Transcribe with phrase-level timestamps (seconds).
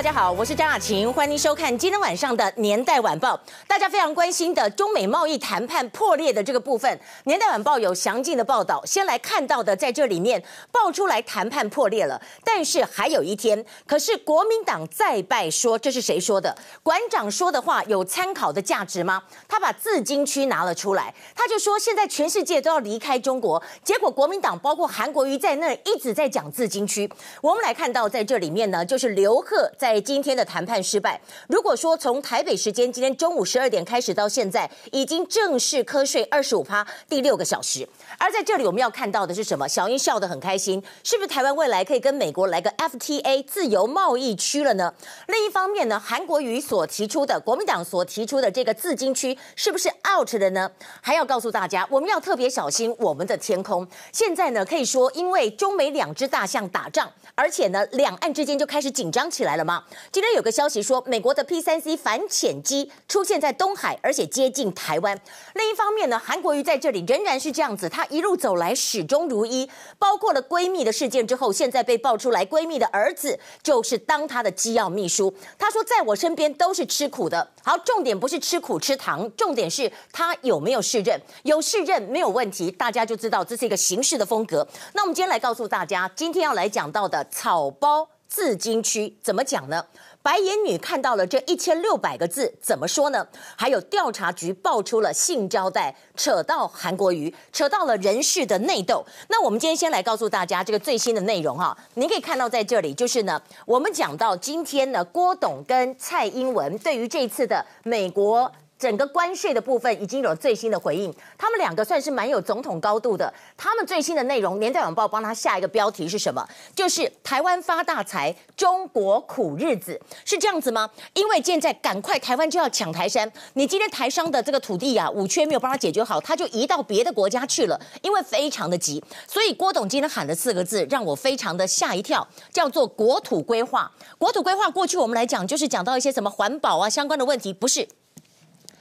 [0.00, 3.36] 大家好，我是张雅琴，欢迎收看今天晚上的《年代晚报》。
[3.68, 6.90] 大家非常关心的中美贸易谈判破裂的这个部分，
[7.24, 8.82] 《年代晚报》有详尽的报道。
[8.86, 16.56] 先来看到的，在这里面爆出来谈判破裂了，但是还有一天，可是国民党再拜说，这是谁说的？
[16.82, 19.22] 馆长说的话有参考的价值吗？
[19.46, 27.06] 他把自金区拿了出来，他就说现在全世界都要离开中国，结果国民党包括韩国瑜在内一直在讲自金区。
[27.42, 29.89] 我们来看到在这里面呢，就是刘鹤在。
[29.92, 37.88] 在今天的谈判失败，如果说从台北时间今天中午十二点开始到现在，已经正式瞌睡二十五趴，第六个小时。
[38.16, 39.66] 而在这里我们要看到的是什么？
[39.66, 44.94] 小英笑得很开心，是不是台湾未来可以跟美国来个 FTA 自由贸易区了呢？
[45.26, 50.70] 另一方面呢，韩国瑜所提出的国民党所提出的这个自金区是不是 out 的呢？
[51.00, 53.84] 还要告诉大家，我们要特别小心我们的天空。
[54.12, 59.79] 现在呢，可以说因为中美两只大象打仗，而且呢，两岸之间就开始紧张起来了吗？
[60.12, 65.20] 今天有个消息说，美国的 P3C 反潜机出现在东海，而且接近台湾。
[65.54, 75.32] 另一方面呢，韩国瑜在这里仍然是这样子，他一路走来始终如一，包括了闺蜜的事件之后，现在被爆出来，闺蜜的儿子就是当他的机要秘书。
[75.58, 77.50] 他说，在我身边都是吃苦的。
[77.62, 84.66] 好，重点不是吃苦吃糖，重点是他有没有试任，有试任没有问题，大家就知道这是一个行事的风格。
[84.94, 88.08] 那我们今天来告诉大家，今天要来讲到的草包。
[88.30, 89.84] 自金区怎么讲呢？
[90.22, 93.26] 白眼女看到了这一千六百个字，怎么说呢？
[93.56, 99.04] 还有调查局爆出了性交代，扯到韩国瑜，扯到了人事的内斗。
[99.28, 108.52] 那我们今天先来告诉大家这个最新的内容哈，您可以看到在这里，就是呢，我们讲到今天呢，郭董跟蔡英文对于这次的美国。
[108.80, 113.30] 整个关税的部分已经有最新的回应，他们两个算是蛮有总统高度的。
[113.54, 116.42] 他们最新的内容，年代晚报帮他下一个标题是什么？
[116.74, 120.88] 就是台湾发大财，中国苦日子，是这样子吗？
[121.12, 129.04] 因为现在赶快台湾就要抢台山，你今天台商的这个土地呀、啊，五缺没有帮他解决好，他就移到别的国家去了，因为非常的急。
[129.28, 133.92] 所以郭董今天喊了四个字，让我非常的吓一跳，叫做国土规划。
[134.16, 137.86] 国土规划过去我们来讲，就是讲到一些什么环保啊相关的问题，不是。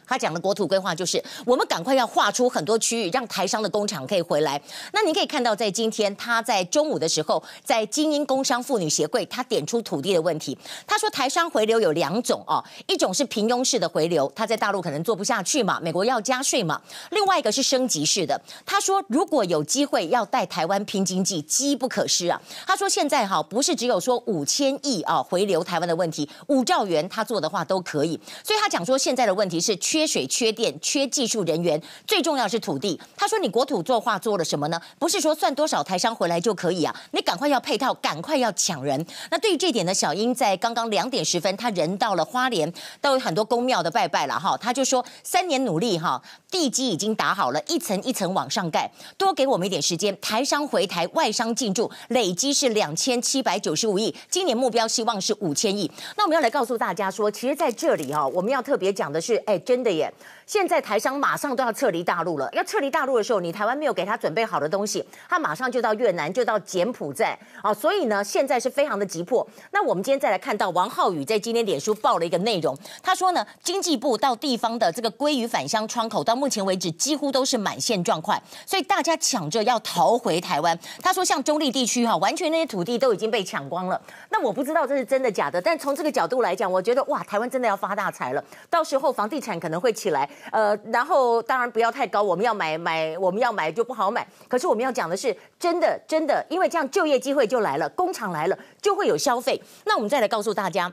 [0.10, 4.60] 他讲的国土规划就是，我们赶快要划出很多区域，让台商的工厂可以回来。
[4.92, 10.58] 那你可以看到，在今天他在中午的时候，在精英工商妇女协会，他点出土地的问题。
[10.88, 16.82] 他说，台商回流有两种哦，一种是平庸式的回流，他在大陆可能做不下去嘛，美国要加税嘛。
[17.12, 18.42] 另外一个是升级式的。
[18.66, 22.42] 他说，如果有机会要带台湾拼经济，机不可失啊。
[22.66, 28.20] 他说，现在哈不是只有说五千亿啊回流台湾的问题，五兆元他做的话都可以。
[28.44, 29.99] 所以他讲说，现在的问题是缺。
[30.00, 32.98] 缺水、缺电、缺技术人员，最重要是土地。
[33.18, 34.80] 他说：“你国土作画做了什么呢？
[34.98, 36.96] 不是说算多少台商回来就可以啊！
[37.12, 39.06] 你赶快要配套，赶快要抢人。
[39.30, 42.72] 那对于这点呢，小英在刚刚两点十分，他人到了花莲，
[43.02, 44.56] 都有很多公庙的拜拜了哈。
[44.56, 50.18] 他就说三年努力哈，地基已经打好了，一层一层往上盖，多给我们一点时间。
[50.22, 55.92] 台商回台，外商进驻，累积是两千七百九十五亿，今年目标希望是五千亿。
[56.16, 59.89] 那我们要来告诉大家说，其实在这里哈，我们要特别讲的是，哎，真的。
[59.94, 60.14] 耶！
[60.46, 62.50] 现在台商马上都要撤离大陆了。
[62.54, 67.72] 要撤离大陆的时候，你台湾没有给他准备好的东西，他马上就到越南，就到柬埔寨啊！
[67.72, 69.48] 所以呢，现在是非常的急迫。
[69.72, 80.78] 那我们今天再来看到王浩宇在今天脸书报了一个内容，他说呢，经济部到地方的这个鲑鱼返乡窗口，到目前为止几乎都是满线状况，所以大家抢着要逃回台湾。
[81.04, 84.02] 他说，像中立地区哈，完全那些土地都已经被抢光了。
[84.32, 88.44] 那我不知道这是真的假的，但从这个角度来讲，我觉得哇，台湾真的要发大财了。
[88.68, 94.28] 到时候房地产可能会起来，呃，然后当然不要太高，我们要买买，我们要买就不好买。
[94.48, 99.62] 可是我们要讲的是，真的真的，因为这样就业机会就来了，工厂来了就会有消费。
[99.86, 100.92] 那我们再来告诉大家，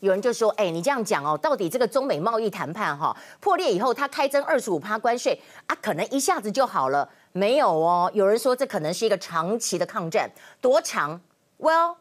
[0.00, 7.08] 有人就说，哎，你这样讲哦，到底这个中美贸易谈判哈破裂以后，他开征二十五趴关税啊，可能一下子就好了？
[7.32, 10.30] 没有哦，有人说这可能是一个长期的抗战，
[10.60, 11.20] 多长
[11.58, 11.96] ？Well，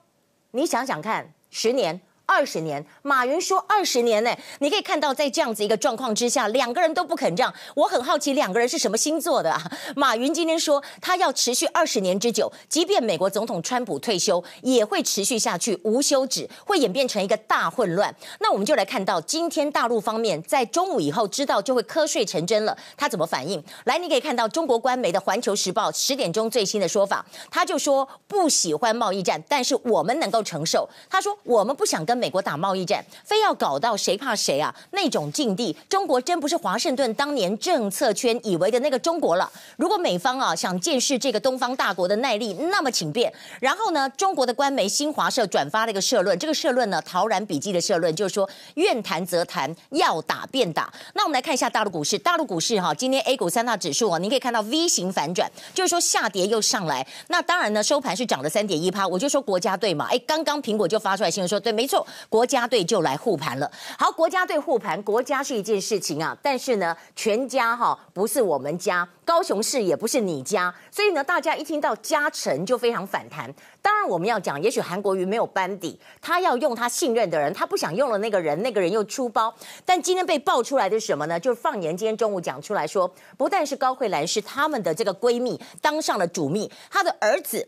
[0.51, 2.01] 你想想看，十年。
[2.29, 4.37] 二十年，马云说二十年呢？
[4.59, 7.51] 你可以看到，在这样子一个状况之下，两个人都不肯让。
[7.73, 9.71] 我很好奇，两个人是什么星座的啊？
[9.95, 18.13] 马云今天说，他要持续二十年之久，即便美国总统川普退休，也会持续下去，无休止，会演变成一个大混乱。
[18.41, 23.63] 那我们就来看到，今天大陆方面在中午以后知道就会瞌睡成真了，他怎么反应？
[23.85, 30.87] 来，你可以看到中国官媒的《环球时报》十点钟最新的说法，他就说不喜欢贸易战，但是我们能够承受。
[31.09, 32.16] 他说我们不想跟。
[32.17, 35.75] 美国打贸易战，非要搞到谁怕谁啊那种境地。
[35.87, 39.51] 中国真不是华盛顿当年政策圈以为的那个中国了。
[39.77, 43.31] 如果美方啊想见识这个东方大国的耐力，那么请便。
[43.59, 50.91] 然后呢，中国的官媒新华社转发了一个社论，这个社论呢，陶然笔记的社论就是说，愿谈则谈，要打便打。
[51.13, 57.05] 那我们来看一下大陆股市，大陆股市哈，今天 A 股三大指数啊，您可以看到 V 型反转，就是说下跌又上来。
[57.27, 59.05] 那当然呢，收盘是涨了三点一趴。
[59.05, 63.71] 我就说国家队嘛，哎，刚刚苹果就发出来新闻说，对，没错，国家队就来护盘了。
[63.97, 73.53] 好，国家队护盘，国家是一件事情啊，但是呢，全家哈不是我们家，高雄市也不是你家，所以呢，大家一听到加成就非常反弹。
[73.81, 79.53] 当然，我们要讲，也许韩国瑜没有班底，他要用他信任的人，他不想用了那个人，那个人又出包。
[79.85, 81.39] 但今天被爆出来的是什么呢？
[81.39, 87.67] 就是放言今天中午讲出来说，不但是高慧兰是他们的这个闺蜜当上了主秘，他的儿子。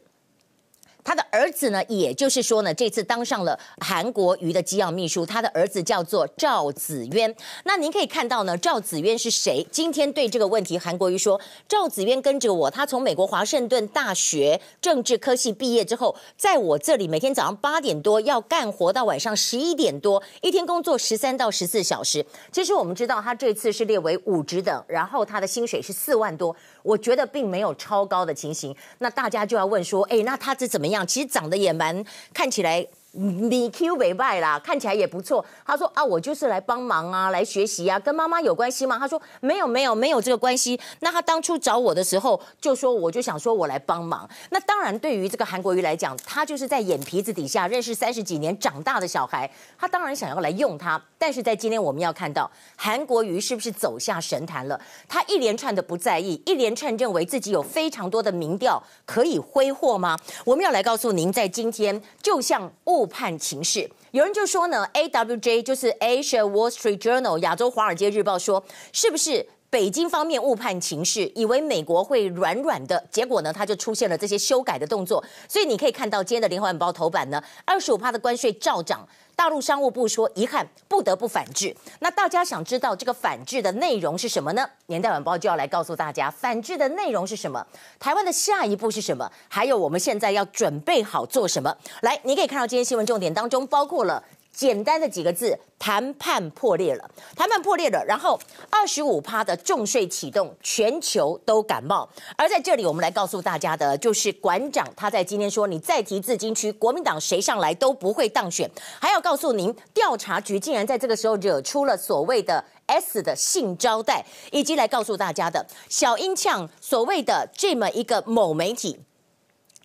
[1.03, 5.25] 他的儿子呢，也就是说呢，这次当上了韩国瑜的机要秘书。
[5.25, 7.33] 他的儿子叫做赵子渊。
[7.63, 9.65] 那您可以看到呢，赵子渊是谁？
[9.71, 22.25] 今天对这个问题，韩国瑜说，赵子渊跟着我，他从美国华盛顿大学政治科系毕业之后，在我这里每天早上八点多要干活到晚上十一点多，一天工作十三到十四小时。
[22.51, 26.55] 其实我们知道，他这次是列为五职等，然后他的薪水是四万多。
[26.83, 31.05] 我觉得并没有超高的情形，那大家就要问说，哎，那他是怎么样？
[31.05, 32.03] 其实长得也蛮
[32.33, 32.85] 看起来。
[33.11, 35.43] 你 Q 尾拜啦，看起来也不错。
[35.65, 38.99] 他说啊，我就是来帮忙啊，来学习啊，跟妈妈有关系吗？
[38.99, 40.79] 他说没有，没有，没有这个关系。
[40.99, 44.29] 那他当初找我的时候，就说我就想说我来帮忙。
[44.51, 51.01] 那当然，对于这个韩国瑜来讲，他就是在眼皮子底下认识三十几年长大的小孩，他当然想要来用他。
[51.17, 54.79] 但是在今天我们要看到，韩国瑜是不是走下神坛了？
[55.07, 60.17] 他一连串的不在意，一连串认为自己有非常多的民调可以挥霍吗？
[60.45, 68.61] 我们要来告诉您，在今天就像误判情势，有人就说呢，AWJ 就是 Asia Wall Street Journal 亚洲华尔街日报说，
[68.91, 75.23] 是不是北京方面误判情势，以为美国会软软的，结果呢，它就出现了这些修改的动作。
[75.47, 79.07] 所以你可以看到今天的联合晚报头版呢，二十五趴的关税照涨。
[79.39, 81.73] 大陆商务部说遗憾，不得不反制。
[81.99, 84.69] 那大家想知道这个反制的内容是什么呢？
[84.87, 87.65] 年代晚报就要来告诉大家，反制的内容是什么？
[87.97, 89.31] 台湾的下一步是什么？
[89.47, 91.73] 还有我们现在要准备好做什么？
[92.01, 94.21] 来，你可以看到今天新闻重点当中包括了。
[94.59, 98.03] 简单的几个字，谈判破裂了，谈判破裂了。
[98.03, 98.37] 然后
[98.69, 102.09] 二十五趴的重税启动，全球都感冒。
[102.35, 108.69] 而在这里，我们来告诉大家的，就是馆长他在今天说，你再提自金区，国民党谁上来都不会当选。
[108.99, 118.99] 还要告诉您，调查局竟然在这个时候惹出了所谓的 S 的性招待，以及来告诉大家的小英呛所谓的这么一个某媒体。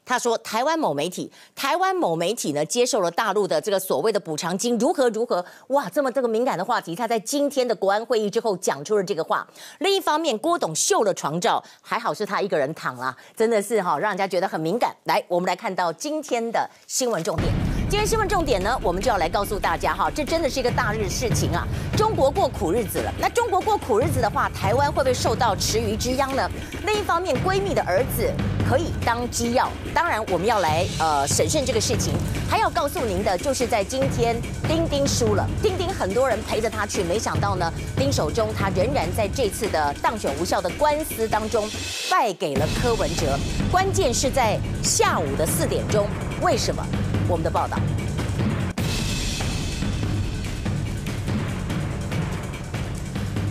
[0.04, 5.44] 他说：“台湾某媒体，台湾某媒体呢，接受了大陆的这个所谓的补偿金，如何如何？
[5.68, 9.46] 哇，这么这个敏感的话题，他在今天的国安会议之后讲出了这个话。
[9.78, 14.94] 另一方面，郭董秀了床照，还好是他一个人躺啦，真的是哈，让人家觉得很敏感。
[15.04, 17.73] 来，我们来看到今天的新闻重点。
[17.94, 21.64] 今天新闻重点呢，我们就要来告诉大家哈，这真的是一个大日事情啊！
[21.96, 23.14] 中国过苦日子了。
[23.20, 26.50] 那中国过苦日子的话，台湾会不会受到池鱼之殃呢？
[26.84, 28.28] 另一方面，闺蜜的儿子。”
[28.68, 32.14] 可以当机要，当然我们要来呃审慎这个事情，
[32.50, 34.34] 还要告诉您的就是在今天，
[34.66, 41.70] 丁丁输了，丁丁很多人陪着他去，没想到呢，丁守中他仍然在这次的当选无效的官司当中
[42.10, 43.38] 败给了柯文哲，
[43.70, 46.08] 关键是在下午的四点钟，
[46.42, 46.84] 为什么？
[47.28, 47.78] 我们的报道。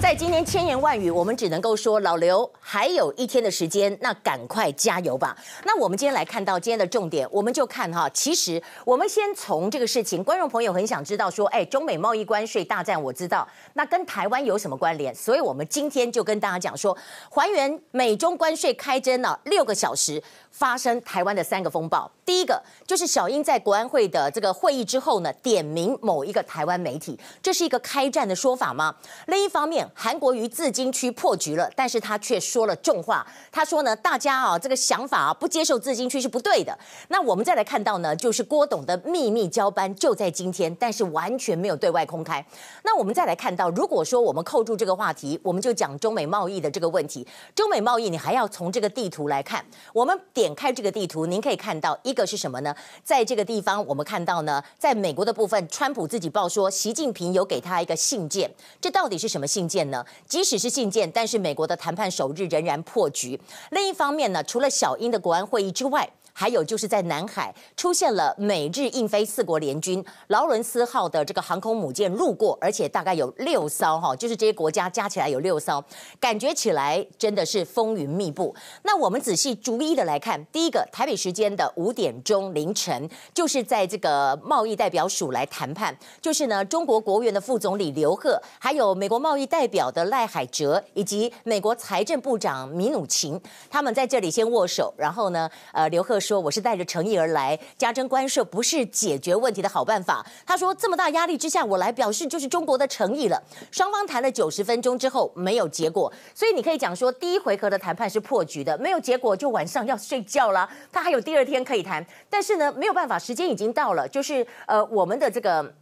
[0.03, 5.33] 在今天千言万语，我们只能够说老刘还有一天的时间，那赶快加油吧。
[5.63, 15.15] 那我们今天来看到今天的重点，我们就看哈，其实我们先从这个事情，观众朋友很想知道说，哎，中美贸易关税大战，我知道，那跟台湾有什么关联？
[15.15, 16.97] 所以我们今天就跟大家讲说，
[17.29, 20.21] 还原美中关税开征了六个小时。
[20.53, 28.95] 发生台湾的三个风暴，第一个就是小英在国安会的这个会议之后呢，点名某一个台湾媒体，这是一个开战的说法吗？
[29.25, 36.77] 另一方面，韩国瑜自金区破局了，但是他却说了重话，他说呢，大家啊这个想法啊不接受自金区是不对的。
[37.09, 42.45] 那我们再来看到呢，就是郭董的秘密交班就在今天，但是完全没有对外公开。
[42.83, 47.27] 那我们再来看到，如果说我们扣住这个话题，我们就讲中美贸易的这个问题。
[47.53, 50.19] 中美贸易你还要从这个地图来看，我们。
[50.33, 52.75] 点开这个地图，您可以看到一个是什么呢？
[53.03, 60.05] 在这个地方，我们看到呢，在美国的部分，川普自己报说，习近平有给他一个信件，这到底是什么信件呢？
[60.27, 63.39] 即使是信件，但是美国的谈判首日仍然破局。
[63.71, 75.83] 另一方面呢，除了小英的国安会议之外，还有就是在南海出现了美日印菲四国联军劳伦斯号的这个航空母舰路过，而且大概有六艘哈，就是这些国家加起来有六艘，
[76.19, 78.53] 感觉起来真的是风云密布。
[78.81, 110.69] 那我们仔细逐一的来看，第一个台北时间的五点钟凌晨，就是在这个贸易代表署来谈判，就是呢中国国务院的副总理刘鹤，还有美国贸易代表的赖海哲，以及美国财政部长米努钦，他们在这里先握手，然后呢，呃，刘鹤说：“我是带着诚意而来，加征关税不是解决问题的好办法。”他说：“这么大压力之下，我来表示就是中国的诚意了。”双方谈了九十分钟之后没有结果，所以你可以讲说第一回合的谈判是破局的，没有结果就晚上要睡觉了。
[110.91, 115.73] 他还有第二天可以谈，但是呢，没有办法，时间已经到了，就是呃，我们的这个。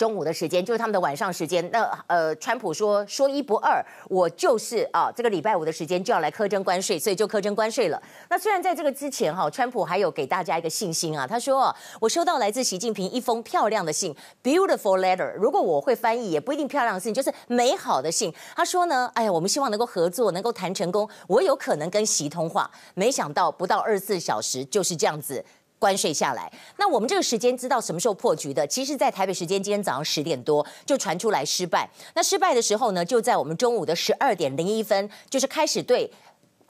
[0.00, 1.70] 中午的时间就是他们的晚上时间。
[1.70, 8.02] 那呃，川普说说一不二，我就是啊，这个礼拜五的时间就要来课征关税，所以就课征关税了。
[8.30, 15.34] 那虽然在这个之前哈，川普还有给大家一个信心啊，他说我收到来自习近平一封漂亮的信，beautiful letter。
[15.34, 18.32] 如果我会翻译，也不一定漂亮的信，就是美好的信。
[18.56, 22.70] 他说呢，哎呀，我们希望能够合作，能够谈成功，我有可能跟习通话。
[22.94, 25.44] 没想到不到二十四小时就是这样子。
[25.80, 28.64] 关税下来，那我们这个时间知道什么时候破局的？
[28.66, 31.88] 其实，在台北时间今天早上十点多就传出来失败。
[32.14, 36.08] 那失败的时候呢，就在我们中午的十二点零一分，就是开始对。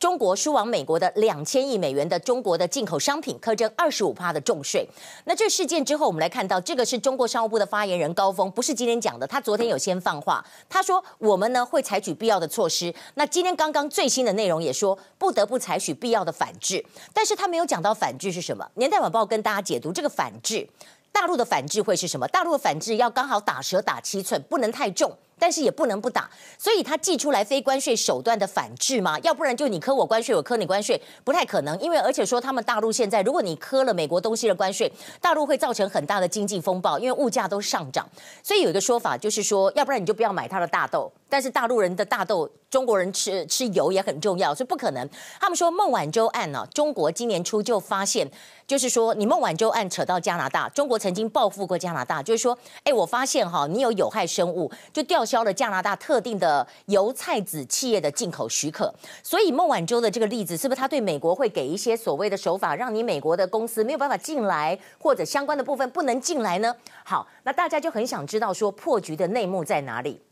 [0.00, 4.88] 中国输往美国的两千亿美元的中国的进口商品课征二十五趴的重税。
[5.26, 12.92] 那这事件之后，我们来看到这个是中国商务部的发言人高峰，不是今天讲的，他昨天有先放话，他说我们呢会采取必要的措施。
[13.16, 18.66] 那今天刚刚最新的内容也说不得不采取必要的反制，但是他没有讲到反制是什么。
[18.76, 20.66] 年代晚报跟大家解读这个反制，
[21.12, 22.26] 大陆的反制会是什么？
[22.28, 25.14] 大陆的反制要刚好打蛇打七寸，不能太重。
[25.40, 31.76] 但是也不能不打，所以他寄出来非关税手段的反制嘛，要不然就你磕我关税，我磕你关税，不太可能。
[31.80, 38.06] 因为而且说他们大陆现在，如果你磕了美国东西的关税，大陆会造成很大的经济风暴，因为物价都上涨。
[38.42, 41.10] 所以有一个说法就是说，要不然你就不要买他的大豆。
[41.32, 45.08] 但是大陆人的大豆，中国人吃吃油也很重要，所以不可能。
[45.40, 48.28] 他们说孟晚舟案呢、啊，中国今年初就发现，
[48.70, 58.94] 就是说你孟晚舟案扯到加拿大，中国曾经报复过加拿大，就是说，哎，我发现哈，你有有害生物，就吊销了加拿大特定的油菜籽企业的进口许可。
[59.24, 66.72] 所以孟晚舟的这个例子，是不是他对美国会给一些所谓的手法，让你美国的公司没有办法进来，或者相关的部分不能进来呢？
[67.02, 70.22] 好，那大家就很想知道说破局的内幕在哪里？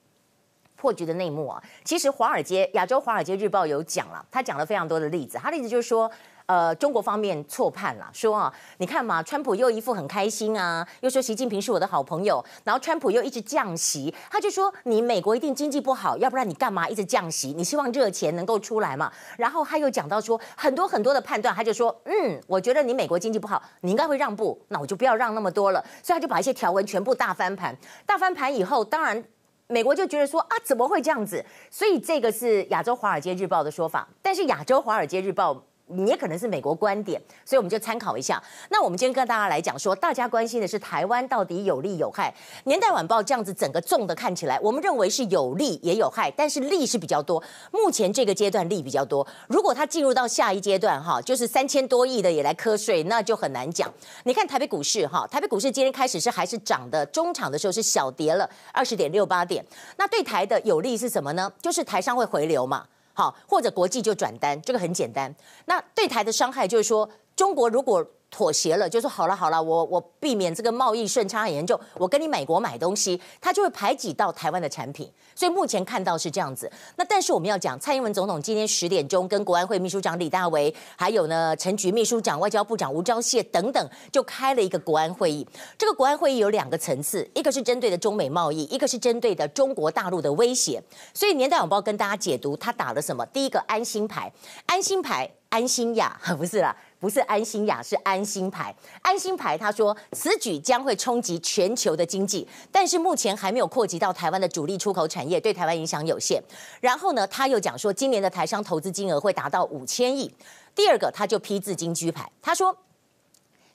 [0.77, 5.37] 破局的内幕啊，其实华尔街亚洲华尔街日报有讲了，他讲了非常多的例子。
[5.37, 6.09] 他的意思就是说，
[6.49, 17.53] 呃，中国方面错判了，说啊，你看嘛，川普又一副很开心啊，又说习近平是我的好朋友，然后川普又一直降息，他就说你美国一定经济不好，要不然你干嘛一直降息？
[17.55, 19.13] 你希望热钱能够出来嘛？
[19.37, 25.85] 然后他又讲到说很多很多的判断，他就说，嗯，我觉得你美国经济不好，你应该会让步，那我就不要让那么多了。
[26.03, 27.77] 所以他就把一些条文全部大翻盘，
[28.07, 29.23] 大翻盘以后，当然。
[29.71, 31.45] 美国就觉得说啊，怎么会这样子？
[31.71, 35.63] 所以这个是亚洲华尔街日报的说法，但是亚洲华尔街日报。
[36.07, 38.43] 也可能是美国观点，所以我们就参考一下。
[38.71, 42.35] 那我们今天跟大家来讲说，大家关心的是台湾到底有利有害。
[42.65, 47.43] 年代晚报这样子整个重的看起来，我们认为是有利也有害，但是利是比较多。
[47.71, 49.27] 目前这个阶段利比较多。
[49.49, 53.93] 如果它进入到下一阶段哈，就是三千多亿的也来课税，那就很难讲。
[54.25, 59.65] 你看台北股市哈，台北股市今天开始是还是涨的，中场的时候是小跌了二十点六八点。
[59.97, 61.51] 那对台的有利是什么呢？
[61.63, 62.85] 就是台商会回流嘛。
[63.19, 65.35] 好，或者国际就转单，这个很简单。
[65.65, 75.11] 那对台的伤害就是说，中国如果妥协了，就说好了好了，我我避免这个贸易顺差很严重，我跟你美国买东西，他就会排挤到台湾的产品。
[75.35, 76.71] 所以目前看到是这样子。
[76.97, 85.47] 那但是我们要讲，蔡英文总统今天十点钟跟国安会秘书长李大为，还有呢陈菊秘书长、外交部长吴钊燮等等，就开了一个国安会议。
[85.79, 90.83] 这个国安会议有两个层次，一个是针对的中美贸易，一个是针对的中国大陆的威胁。
[91.15, 93.25] 所以年代晚报跟大家解读，他打了什么？
[93.27, 94.33] 第一个安心牌，
[94.67, 96.77] 安心牌，安心亚， 不是啦。
[96.99, 98.75] 不是安心雅，是安心牌。
[99.03, 106.43] 安心牌，他说此举将会冲击全球的经济，但是目前还没有扩及到台湾的主力出口产业，对台湾影响有限。
[106.81, 110.33] 然后呢，他又讲说，今年的台商投资金额会达到五千亿。
[110.75, 112.77] 第二个，他就批字金居牌，他说。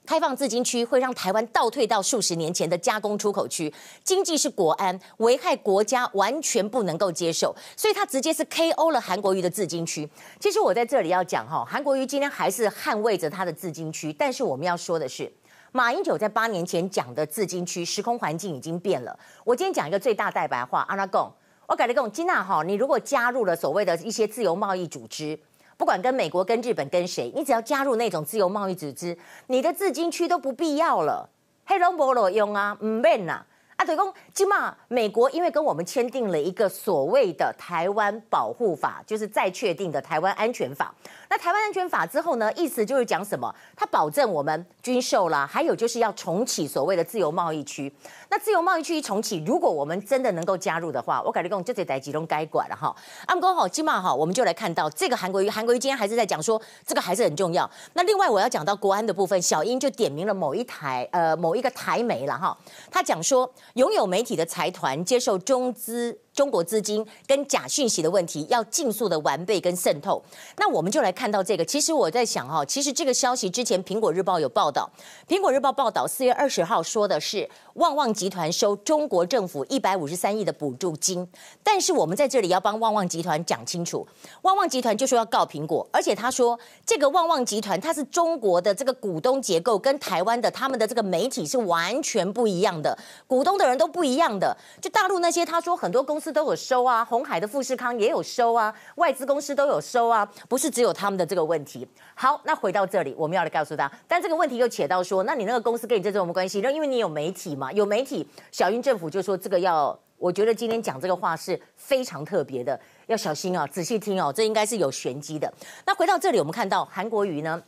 [0.06, 10.08] 开放自经区会让台湾倒退到数十年前的加工出口区，经济是国安，危害国家，完全不能够接受，所以他直接是 KO 了韩国瑜的自经区。
[10.42, 15.32] 其实我在这里要讲哈，韩国瑜今天还是捍卫着他的自经区，但是我们要说的是，
[15.72, 19.18] 马英九在八年前讲的自经区时空环境已经变了。
[19.46, 21.32] 我今天讲一个最大代白话，阿拉贡，
[21.66, 25.40] 我改了讲，金娜哈，你如果加入了所谓的一些自由贸易组织。
[25.78, 31.30] 不管跟美国、跟日本、跟谁，你只要加入那种自由贸易组织，你的自经区都不必要了。
[31.66, 33.46] 黑龙波罗用啊，唔免呐。
[33.84, 40.96] 啊，对公，起码美国因为跟我们签订了一个所谓的台湾保护法，就是再确定的台湾安全法。
[41.30, 43.54] 那台湾安全法之后呢，意思就是讲什么？
[43.76, 47.94] 它保证我们军售啦，还有就是要重启所谓的自由贸易区。
[48.30, 52.96] 那自由贸易区一重启，如果我们真的能够加入的话，我感觉讲这这代志都该管了哈。
[53.26, 57.70] 阿姆哥好，起码哈，我们就来看到这个韩国瑜，韩国瑜今天还是在讲说这个还是很重要。
[57.94, 62.58] 那另外我要讲到国安的部分，小英就点名了某一台呃某一个台媒了哈，
[62.90, 63.52] 他讲说。
[63.74, 66.23] 拥有媒体的财团接受中资。
[66.34, 70.22] 中国资金跟假讯息的问题要尽速的完备跟渗透，
[70.58, 71.64] 那我们就来看到这个。
[71.64, 74.90] 其实我在想哈，其实这个消息之前苹果日报有报道，
[75.28, 81.28] 苹果日报报道四月二十号说的是旺旺集团收中国政府一百五十三亿的补助金，
[81.64, 84.08] 但是我们在这里要帮旺旺集团讲清楚，
[84.42, 92.98] 旺旺集团就说要告苹果，而且他说这个旺旺集团它是中国的这个股东结构跟台湾的他们的这个媒体是完全不一样的，
[93.28, 96.23] 股东的人都不一样的，就大陆那些他说很多公司。
[96.24, 101.86] 公司都有收啊，红海的富士康也有收啊，外资公司都有收啊，不是只有他们的这个问题。
[102.16, 106.62] 好，那回到这里，我们要来告诉大家，但这个问题又扯到说，那你那个公司跟你这有什么关系？
[106.62, 115.54] 那因为你有媒体嘛，有媒体，小英政府就说这个要，我觉得今天讲这个话是非常特别的，要小心啊，仔细听哦，这应该是有玄机的。
[115.86, 117.62] 那回到这里，我们看到韩国瑜呢，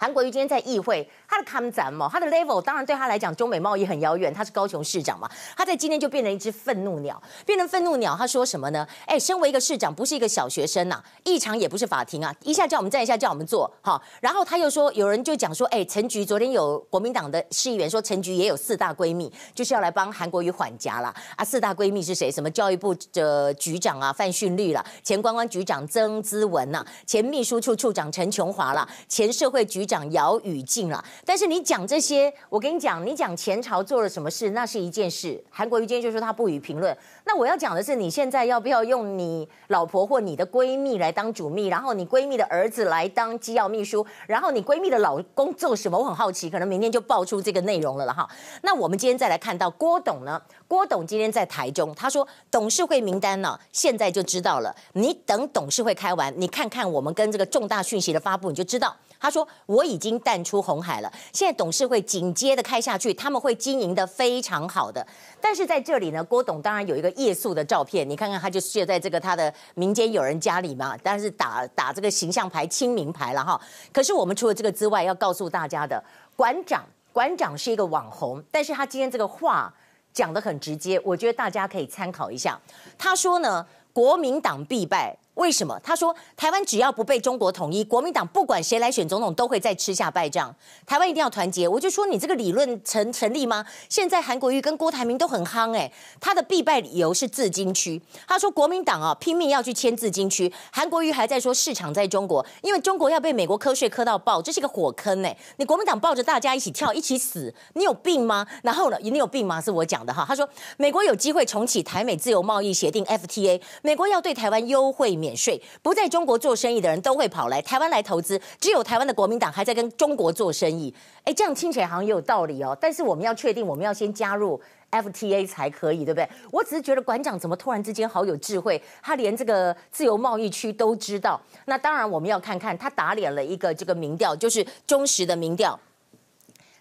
[0.00, 1.06] 韩国瑜今天在议会。
[1.28, 4.34] 他的看展嘛，他的 level 当然对他来讲，中美贸易很遥远。
[4.34, 8.16] 他是高雄市长嘛，他在今天就变成一只愤怒鸟，变成愤怒鸟。
[8.18, 8.84] 他说什么呢？
[9.06, 14.02] 哎，身为一个市长，不是一个小学生呐、啊，议场也不是法庭啊，一下叫我们站，一下叫我们坐，好。
[14.20, 21.14] 然后他又说，有人就讲说，哎，陈菊昨天有国民党的市议员说，陈菊也有四大闺蜜，就是要来帮韩国瑜缓颊啦。
[21.36, 22.28] 啊，四大闺蜜是谁？
[22.28, 31.04] 什么教育部的局长啊，范训律啦，前观光局长曾资文呐，前秘书处处长陈琼华啦，前社会局讲姚宇静了。
[31.24, 35.42] 但是你讲这些，我跟你讲，你讲前朝做了什么事，那是一件事。
[35.50, 36.96] 韩国瑜今天就说他不予评论。
[37.32, 45.96] 那我要讲的是，你现在要不要用你老婆或你的闺蜜来当主秘，然后你闺蜜的儿子来当机要秘书，然后你闺蜜的老公做什么？
[45.96, 48.28] 我很好奇，可能明天就爆出这个内容了了哈。
[48.62, 50.42] 那我们今天再来看到郭董呢？
[50.66, 54.74] 郭董今天在台中，他说董事会名单呢，现在就知道了。
[54.94, 58.96] 你等董事会开完，你看看我们跟这个重大讯息的发布，你就知道。
[59.22, 65.06] 他说：“我已经淡出红海了，现在董事会紧接着开下去，他们会经营得非常好的。
[65.40, 73.60] 但是在这里呢，郭董当然有一个夜宿的照片，你看看他就睡在这个他的民间友人家里嘛，但是打打这个形象牌、亲民牌了哈。
[73.92, 76.02] 可是我们除了这个之外，要告诉大家的，
[76.36, 79.72] 馆长馆长是一个网红，但是他今天这个话
[80.12, 82.58] 讲的很直接，我觉得大家可以参考一下。
[82.98, 85.78] 他说呢，国民党必败。”为什么？
[85.82, 90.54] 他说台湾只要不被中国统一，国民党不管谁来选总统都会再吃下败仗。
[90.84, 91.66] 台湾一定要团结。
[91.66, 93.64] 我就说你这个理论成成立吗？
[93.88, 95.90] 现在韩国瑜跟郭台铭都很夯哎，
[96.20, 98.00] 他的必败理由是自经区。
[98.26, 105.34] 他说国民党啊拼命要去签自经区，韩国瑜还在说市场在中国，因为中国要被美国课税课到爆，这是个火坑哎。
[105.56, 108.46] 你国民党抱着大家一起跳一起死，你有病吗？
[108.62, 109.60] 然后呢，你有病吗？
[109.60, 110.24] 是我讲的哈。
[110.28, 115.36] 他说美国有机会重启台美自由贸易协定 FTA，美国要对台湾优惠免。
[115.36, 120.94] 税，不在中国做生意的人都会跑来台湾来投资，只有台湾的国民党还在跟中国做生意。
[121.24, 122.76] 哎，这样听起来好像也有道理哦。
[122.78, 126.28] 但是我们要确定，我们要先加入 FTA 才可以，对不对？
[126.50, 131.40] 我只是觉得馆长怎么突然之间好有智慧，他连这个自由贸易区都知道。
[131.64, 135.78] 那当然，我们要看看他打脸了一个这个民调，就是中时的民调。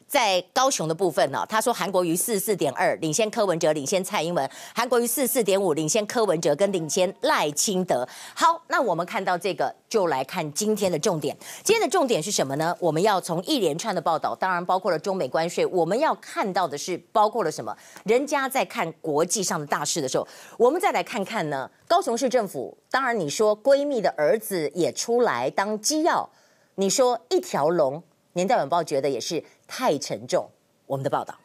[0.10, 4.44] 在高雄的部分呢，他说韩国瑜四四点二领先柯文哲，领先蔡英文；
[4.74, 8.08] 韩国瑜四四点五领先柯文哲，跟领先赖清德。
[8.34, 11.38] 好，那我们看到这个，就来看今天的重点。
[11.64, 12.76] 今天的重点是什么呢？
[12.80, 17.78] 我们要从一连串的报道，当然包括了中美关税，我们要看到的是包括了什么？
[18.06, 21.70] 人家在看国际上的大事的时候，我们再来看看呢。
[21.88, 26.28] 高雄市政府，当然你说闺蜜的儿子也出来当机要，
[26.76, 28.02] 你说一条龙。
[28.34, 30.50] 年代晚报觉得也是太沉重。
[30.88, 31.36] 我们的报道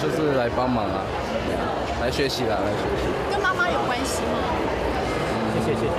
[0.00, 1.04] 就是来帮忙啊，
[2.00, 3.30] 来学习啦，来学习。
[3.30, 4.32] 跟妈妈有关系吗？
[5.52, 5.92] 谢谢谢谢。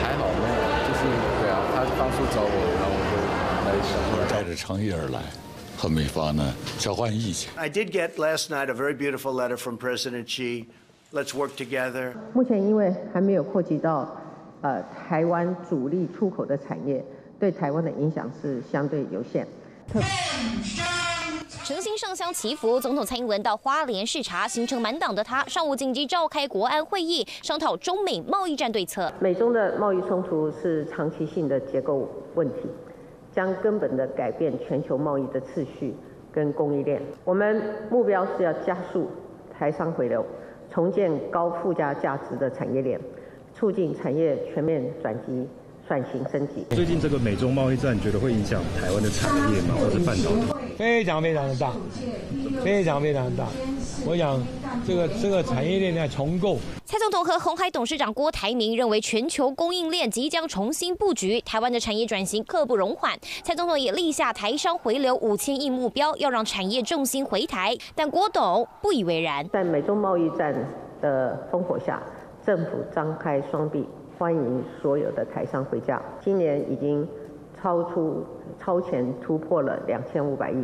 [0.00, 1.02] 还好没有，就是
[1.42, 3.12] 对啊，他当初找我，然后我就
[3.66, 3.90] 来想。
[4.30, 5.20] 带着诚意而来，
[5.76, 7.50] 和美方呢交换意见。
[7.56, 10.66] I did get last night a very beautiful letter from President Xi.
[11.12, 12.12] Let's work together.
[12.32, 14.16] 目前因为还没有扩及到
[14.60, 17.04] 呃台湾主力出口的产业。
[17.40, 19.46] 对台湾的影响是相对有限。
[21.64, 22.78] 诚心上香祈福。
[22.78, 29.10] 总统蔡英文到花莲视察，行程满档的他上午紧急召开国安会议，商讨中美贸易战对策。
[29.18, 32.68] 美中的贸易冲突是长期性的结构问题，
[33.32, 35.94] 将根本的改变全球贸易的次序
[36.30, 37.00] 跟供应链。
[37.24, 39.10] 我们目标是要加速
[39.58, 40.22] 台商回流，
[40.70, 43.00] 重建高附加价值的产业链，
[43.54, 45.48] 促进产业全面转型。
[45.88, 46.66] 转型升级。
[46.76, 49.74] 最近这个美中贸易战，你觉得会影响台湾的产业吗？
[49.78, 50.74] 或者半导体？
[50.76, 51.72] 非常非常的大，
[52.62, 53.46] 非常非常的大。
[54.06, 54.40] 我想，
[54.86, 56.58] 这个这个产业链在重构。
[56.84, 63.18] 蔡总统和红海董事长郭台铭认为，全球供应链即将重新布局，台湾的产业转型刻不容缓。
[63.42, 67.76] 蔡总统也立下台商回流五千亿目标，要让产业重心回台。
[67.94, 69.46] 但郭董不以为然。
[69.48, 70.54] 在美中贸易战
[71.02, 72.02] 的烽火下，
[72.46, 73.84] 政府张开双臂。
[74.18, 76.02] 欢迎所有的台商回家。
[76.20, 77.06] 今年已经
[77.62, 78.24] 超出
[78.60, 80.56] 超前突破了两千五百亿。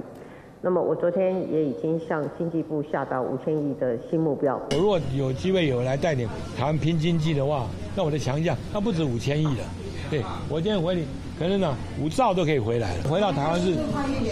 [0.61, 4.61] 那么我昨天也已经向经济部下达五千亿的新目标。
[4.73, 6.27] 我如果有机会有来带领
[6.59, 9.65] 台湾拼经济的话，那我的强项那不止五千亿了。
[10.11, 11.07] 对，我今天回你，
[11.39, 13.05] 可能呢五兆都可以回来了。
[13.09, 13.75] 回到台湾是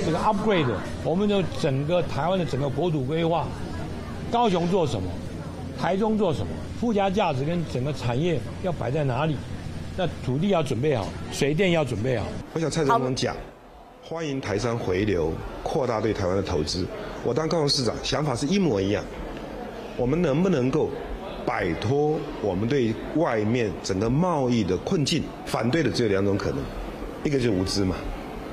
[0.04, 0.66] 这个 upgrade，
[1.04, 3.46] 我们就整个台湾的整个国土规划，
[4.32, 5.08] 高雄做什么，
[5.80, 6.48] 台中做什么。
[6.80, 9.36] 附加价值跟整个产业要摆在哪里？
[9.96, 12.26] 那土地要准备好，水电要准备好。
[12.54, 13.36] 我想蔡总统讲，
[14.02, 15.32] 欢迎台商回流，
[15.62, 16.86] 扩大对台湾的投资。
[17.22, 19.04] 我当高雄市长，想法是一模一样。
[19.96, 20.88] 我们能不能够
[21.44, 25.22] 摆脱我们对外面整个贸易的困境？
[25.44, 26.58] 反对的只有两种可能，
[27.22, 27.94] 一个是无知嘛。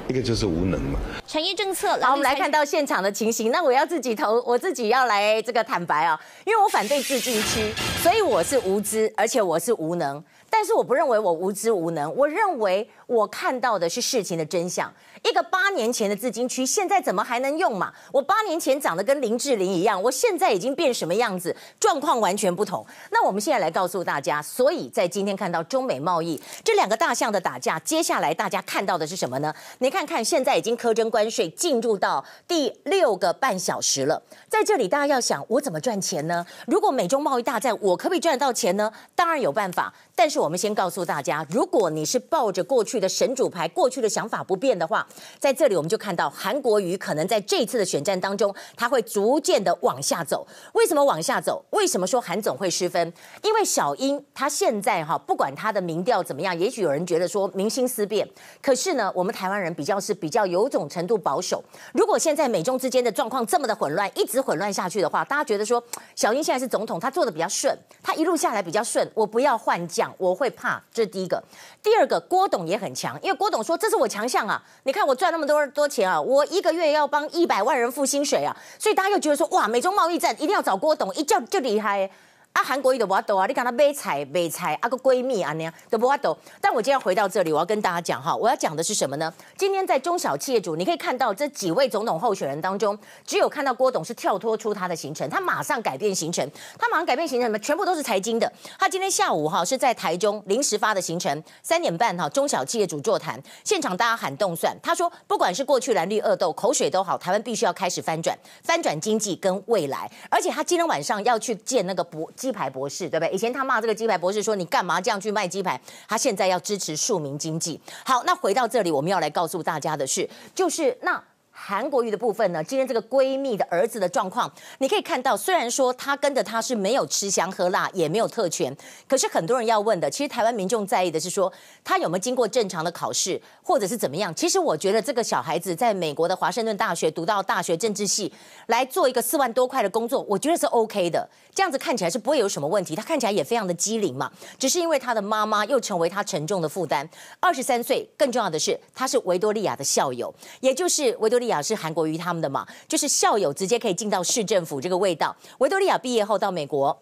[0.10, 1.00] 一个就是无能嘛。
[1.28, 3.52] 产业政策，好，我们来看到现场的情形。
[3.52, 10.22] 那我要自己投，我自己要来这个坦白啊，因为我反对自治区，所以我是无知，而且我是无能。
[10.50, 14.92] 但是我不认为我无知无能，我认为我看到的是事情的真相。
[15.24, 17.92] 一个八年前的自金区，现在怎么还能用嘛？
[18.12, 21.56] 我八年前长得跟林志玲一样，我现在已经变什么样子？
[21.80, 22.86] 状况完全不同。
[23.12, 29.54] 那我们现在来告诉大家，所以在今天看到中美贸易这两个大象的打架，接下来大家看到的是什么呢？
[29.80, 36.46] 你看看，现在已经苛征关税进入到第六个半小时了，在这里大家要想，我怎么赚钱呢？
[36.66, 38.92] 如果美中贸易大战，我可不可以赚得到钱呢？
[39.16, 45.06] 当然有办法，但是我们先告诉大家，如果你是抱着过去的神主牌，过去的想法不变的话。
[45.40, 50.46] 在这里，我们就看到韩国瑜可能在这一次的选战当中，他会逐渐的往下走。
[50.74, 51.64] 为什么往下走？
[51.72, 53.12] 为什么说韩总会失分？
[53.44, 58.28] 因为小英他现在哈，不管他的民调怎么样，也许有人觉得说民心思变，
[58.62, 61.64] 可是呢，我们台湾人比较是比较有种程度保守。
[61.94, 65.84] 如果现在美中之间的状况这么的混乱，一直混乱下去的话，大家觉得说
[66.16, 70.82] 小英现在是总统，他做的比较顺，他一路下来比较顺，我不要换将，我会怕。
[70.94, 71.44] 这是第一个。
[71.82, 82.10] 第二个，郭董也很强，因为郭董说这是我强项啊，你看我赚那么多多钱啊，我一个月要帮一百万人付薪水啊，所以大家又觉得说哇，美中贸易战一定要找郭董，一叫就厉害。
[82.54, 83.46] 啊，韩国瑜都不懂啊！
[83.46, 86.36] 你看他买菜买菜，啊个闺蜜啊那样都不懂。
[86.60, 89.32] 但我今天回到这里，我要跟大家讲哈，我要讲的是什么呢？
[89.56, 97.60] 今天在中小企业主，你可以看到这几位总统候选人当中，只有看到郭董是跳脱出他的行程，他马上改变行程，他马上改变行程什么？
[97.60, 98.52] 全部都是财经的。
[98.80, 104.76] 他今天下午哈是在台中临时发的行程，三点半哈中小企业主座谈，现场大家喊动算。
[104.82, 110.12] 他说，不管是过去蓝绿恶斗，口水都好，台湾必须要开始翻转，翻转经济跟未来。
[110.32, 112.28] 而且他今天晚上要去见那个博。
[112.40, 113.36] 鸡排博士，对不对？
[113.36, 115.80] 以前他骂这个鸡排博士说，你干嘛这样去卖鸡排？
[116.08, 117.80] 他现在要支持庶民经济。
[118.06, 121.22] 好，那回到这里，我们要来告诉大家的是，就是那。
[121.62, 122.64] 韩国瑜的部分呢？
[122.64, 128.76] 今天这个闺蜜的儿子的状况，你可以看到，虽然说他跟着他是没有吃香喝辣，也没有特权，
[129.08, 131.52] 可是很多人要问的，其实台湾民众在意的是说，
[131.84, 134.34] 他有没有经过正常的考试，或者是怎么样？
[134.34, 138.32] 其实我觉得这个小孩子在美国的华盛顿大学读到大学政治系，
[138.68, 141.30] 来做一个四万多块的工作，我觉得是 OK 的。
[141.54, 144.32] 这样子看起来是不会有什么问题，他看起来也非常的机灵嘛。
[144.58, 147.08] 只是因为他的妈妈又成为他沉重的负担。
[147.42, 151.60] 二十三岁，更重要的是他是维多利亚的校友，也就是维多利亚。
[151.62, 155.36] 是韩国瑜他们的嘛，就是校友直接可以进到市政府这个味道。
[155.60, 156.98] 维多利亚毕业后到美国。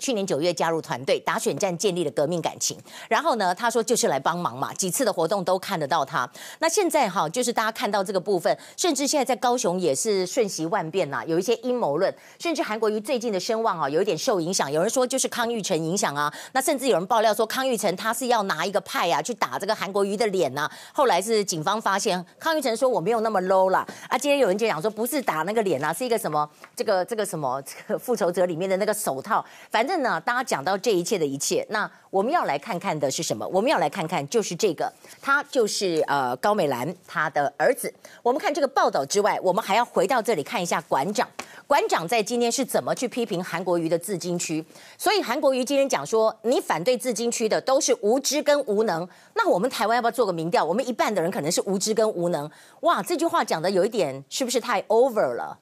[0.00, 2.76] 去年九月加入团队，打选战建立了革命感情。
[3.08, 6.28] 然后呢，他说就是来帮忙嘛，几次的活动都看得到他。
[6.58, 14.70] 那现在哈，就是大家看到这个部分，甚至现在在高雄也是瞬息万变呐，有一些阴谋论，甚至韩国瑜最近的声望啊，有一点受影响。
[14.70, 20.68] 有人说就是康裕成影响啊，那甚至有人爆料说康裕成他是要拿一个派啊去打这个韩国瑜的脸呐。
[20.92, 23.86] 后来是警方发现康裕成说我没有那么 low 啦。
[24.08, 29.83] 啊，今天有人就讲说不是打那个脸啊，是一个什么这个这个什么这个复仇者里面的那个手套，反。
[29.84, 33.46] 反正呢，大家讲到这一切的一切，那我们要来看看的是什么？
[33.48, 37.92] 我们要来看看就是这个，他就是呃高美兰他的儿子。
[38.22, 41.28] 我们看这个报道之外，我们还要回到这里看一下馆长。
[41.66, 44.64] 馆长在今天是怎么去批评韩国瑜的自金区？
[44.96, 49.06] 所以韩国瑜今天讲说，你反对自金区的都是无知跟无能。
[49.34, 50.64] 那我们台湾要不要做个民调？
[50.64, 52.50] 我们一半的人可能是无知跟无能。
[52.80, 55.58] 哇，这句话讲的有一点是不是太 over 了？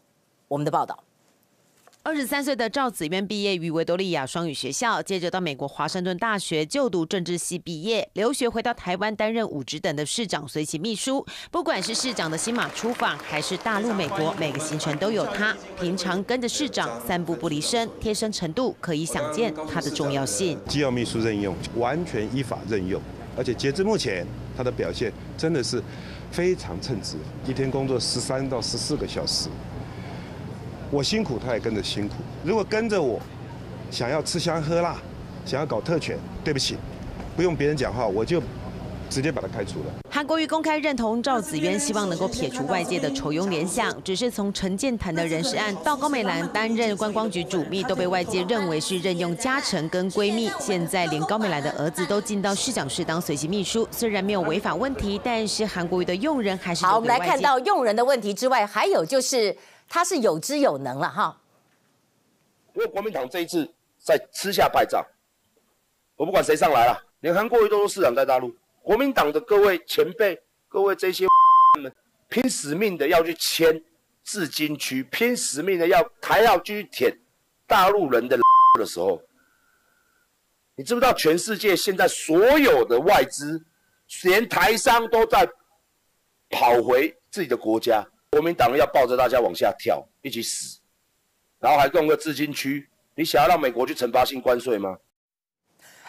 [0.46, 0.96] 我们的报道。
[2.04, 11.24] 二十三岁的赵子渊毕业于维多利亚双语学校，接着到美国华盛顿大学就读政治系毕业，留学回到台湾担任五职等的市长随行秘书。
[11.52, 15.56] 不管是市长的新马出访，还是大陆美国，每个行程都有他。
[15.80, 20.58] 平常跟着市长三步不离身，贴身程度可以想见他的重要性。
[20.66, 23.00] 机要秘书任用完全依法任用，
[23.36, 25.80] 而且截至目前，他的表现真的是
[26.32, 27.14] 非常称职，
[27.46, 29.48] 一天工作十三到十四个小时。
[30.92, 32.16] 我辛苦，他也跟着辛苦。
[32.44, 33.18] 如果跟着我，
[33.90, 34.98] 想要吃香喝辣，
[35.46, 36.76] 想要搞特权，对不起，
[37.34, 38.42] 不用别人讲话，我就
[39.08, 39.86] 直接把他开除了。
[40.10, 43.90] 韩国瑜公开认同赵子渊，希望能够撇除外界的酬庸联想。
[44.04, 50.50] 只是从陈建潭的人事案到高美兰担任观光局主秘，都被外界认为是任用嘉诚跟闺蜜。
[50.60, 56.96] 现在连高美兰的儿子都进到市长室当随行秘书，虽然没有违法问题，但是韩国瑜的用人还是好。
[56.96, 59.56] 我们来看到用人的问题之外，还有就是。
[59.94, 61.38] 他是有知有能了哈，
[62.72, 65.04] 因为国民党这一次在吃下败仗，
[66.16, 71.26] 我不管谁上来了，连韩国瑜都说市长在大陆，国民党的各位前辈、各位这些
[71.82, 71.94] 们
[72.30, 73.84] 拼死命的要去签
[74.24, 77.14] 自金区，拼死命的要还要继续舔
[77.66, 78.38] 大陆人的
[78.80, 79.20] 的时候，
[80.74, 83.62] 你知不知道全世界现在所有的外资，
[84.22, 85.46] 连台商都在
[86.48, 88.02] 跑回自己的国家？
[88.32, 90.80] 国民党要抱着大家往下跳，一起死，
[91.58, 94.96] 然后还弄个自金区，你想要让美国去惩罚性关税吗？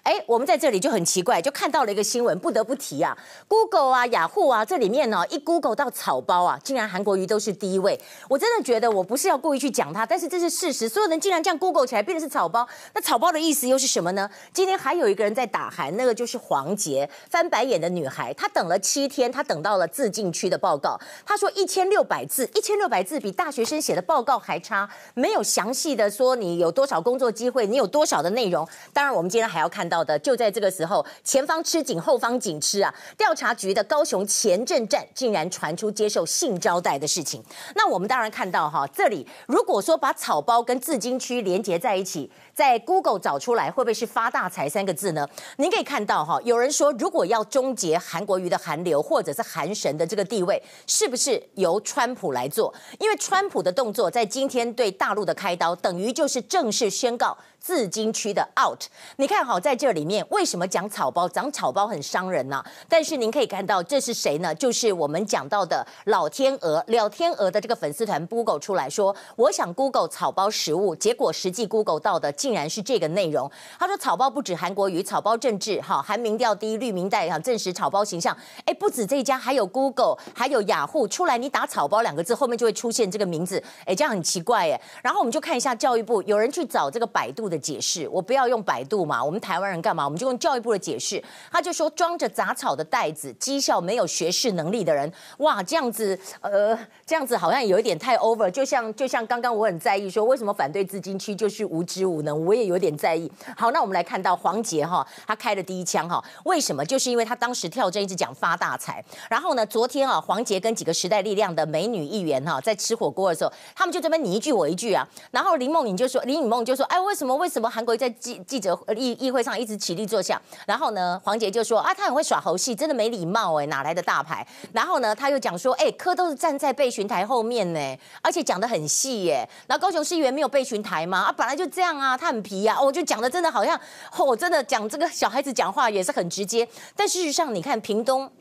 [0.04, 7.98] 哎，我们在这里就很奇怪，就看到了一个新闻，不得不提啊，Google 啊、雅虎啊，这里面呢，一 Google 到草包啊，竟然韩国瑜都是第一位。
[8.28, 10.89] 我真的觉得我不是要故意去讲他，但是这是事实。
[10.89, 14.30] 所有人竟然这样 Google 起来，变成是草包，那草包的意思又是什么呢？
[14.52, 21.00] 今天还有一个人在打韩，那个就是黄杰，翻白眼的女孩，她等了七天，她等到了自禁区的报告。
[21.26, 28.68] 她说一千六百字，一千六百字比大学生写的报告还差，没有详细的说你有多少工作机会，你有多少的内容。
[28.92, 29.89] 当然，我们今天还要看。
[29.93, 32.91] 到的就在这个时候，前方吃紧，后方紧吃啊！
[33.15, 37.43] 调查局的高雄前镇站竟然传出接受性招待的事情。
[37.75, 45.28] 那我们当然看到哈，这里如果说把草包跟自金区连接在一起，在 Google 找出来，会不会是发大财三个字呢？
[45.58, 52.72] 您可以看到哈，有人说如果要终结韩国瑜的韩流或者是韩神的这个地位，是不是由川普来做？
[53.00, 57.36] 因为川普的动作在今天对大陆的开刀，等于就是正式宣告。
[57.63, 58.78] 自金区的 out，
[59.16, 61.30] 你看好在这里面为什么讲草包？
[61.30, 62.72] 讲草包很伤人呐、啊。
[62.89, 64.54] 但是您可以看到这是谁呢？
[64.54, 73.49] 就是我们讲到的老天鹅，老天鹅的这个粉丝团 Google 出来说，我想 Google 草包食物，结果实际 Google 到的竟然是这个内容。
[73.79, 78.36] 他说草包不止韩国瑜，草包政治，哈，韩民调第一，绿民代哈，证实草包形象。
[78.65, 83.63] 哎，不止这一家，还有 Google，还有雅虎出来，你打草包两个字，后面就会出现这个名字。
[83.86, 84.82] 哎，这样很奇怪哎。
[85.01, 90.03] 然后我们就看一下教育部，有人去找这个百度的解释，我不要用百度嘛，我们台湾人干嘛？
[90.03, 103.32] 我们就用教育部的解释，他就说装着杂草的袋子，绩效没有学识能力的人，哇，这样子，呃，这样子好像有一点太 over，就像就像刚刚我很在意说，为什么反对资金区就是无知无能，我也有点在意。
[103.56, 106.84] 好，那我们来看到黄捷哈，他开了第一枪哈，为什么？
[106.84, 117.84] 就是因为他当时跳针一直讲发大财，然后呢，昨天啊，黄捷跟几个时代力量的美女议员哈，在吃火锅的时候，他们就这边你一句我一句啊，然后林梦颖就说，林颖梦就说，哎，为什么为什么韩？
[117.84, 124.48] 国在记记者议议会上一直起立坐下，然后呢，黄捷就说啊，他很会耍猴戏，真的没礼貌哎，哪来的大牌？
[124.72, 129.46] 然后呢，他又讲说，哎，柯都是站在备询台后面呢，而且讲得很细耶。
[129.67, 131.24] 然后高雄市议员没有备询台吗？
[131.24, 133.77] 啊，本来就这样啊，他很皮啊，我就讲的真的好像，
[134.17, 136.65] 我真的讲这个小孩子讲话也是很直接。
[136.95, 138.31] 但事实上，你看屏东。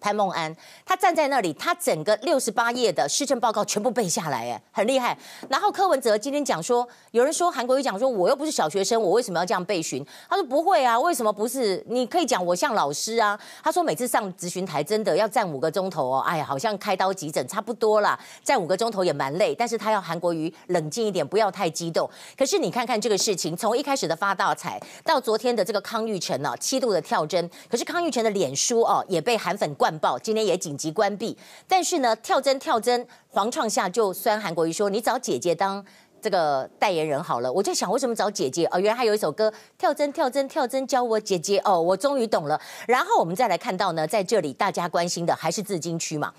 [0.00, 5.16] 潘孟安，他站在那里，他整个六十八页的施政报告全部背下来，哎，很厉害。
[5.48, 10.04] 然后柯文哲今天讲说，有人说韩国瑜讲说，我又不是小学生，我为什么要这样备询？
[10.28, 11.84] 他说不会啊，为什么不是？
[11.88, 13.38] 你可以讲我像老师啊。
[13.62, 19.54] 他说每次上咨询台真的要站五个钟头哦，哎呀，好像开刀急诊差不多啦，站五个钟头也蛮累。
[19.54, 22.08] 但是他要韩国瑜冷静一点，不要太激动。
[22.38, 29.89] 可是你看看这个事情，从一开始的发大财，到昨天的这个康裕成呢，七度的跳针，可是康裕成的脸书哦，也被韩粉灌。
[29.98, 35.84] 报今天也紧急关闭，但是呢，跳针跳针，黄创下就酸韩国瑜说：“你找姐姐当
[36.20, 38.66] 这个代言人好了，我就想为什么找姐姐？
[38.66, 42.60] 哦，原来还有一首歌，跳针跳针跳针教我姐姐哦，我终于懂了。
[42.86, 46.32] 然后我们再来看到呢，在这里大家关心的还是自金区嘛。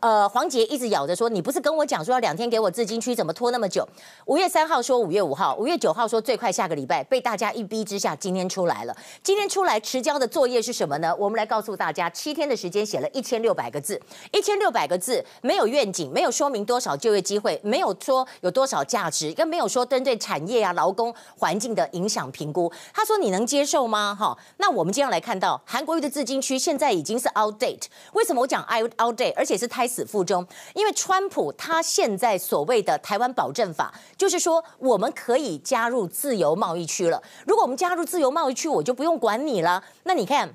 [0.00, 3.86] 呃，黄杰一直咬着说，你不是跟我讲说要两天给我自金区，怎么拖那么久？
[4.24, 8.96] 五月三号说五月五号，五月九号说最快下个礼拜，被大家一逼之下，今天出来了。
[9.22, 11.14] 今天出来迟交的作业是什么呢？
[11.18, 14.00] 我们来告诉大家，七天的时间写了一千六百个字，
[14.32, 19.25] 一千六百个字没有愿景，没有说明多少就业机会，没有说有多少价值。
[19.32, 22.70] 更没有说针对产业啊、劳工环境的影响评估。
[22.92, 24.16] 他说你能接受吗？
[24.18, 27.84] 哈，那我们接下来看到韩国瑜的自金区现在已经是 outdate。
[28.12, 30.46] 为什么我讲 outdate，而且是胎死腹中？
[30.74, 37.22] 因为川普他现在所谓的台湾保证法，就是说我们可以加入自由贸易区了。
[37.46, 39.82] 如果我们加入自由贸易区，我就不用管你了。
[40.04, 40.54] 那你看。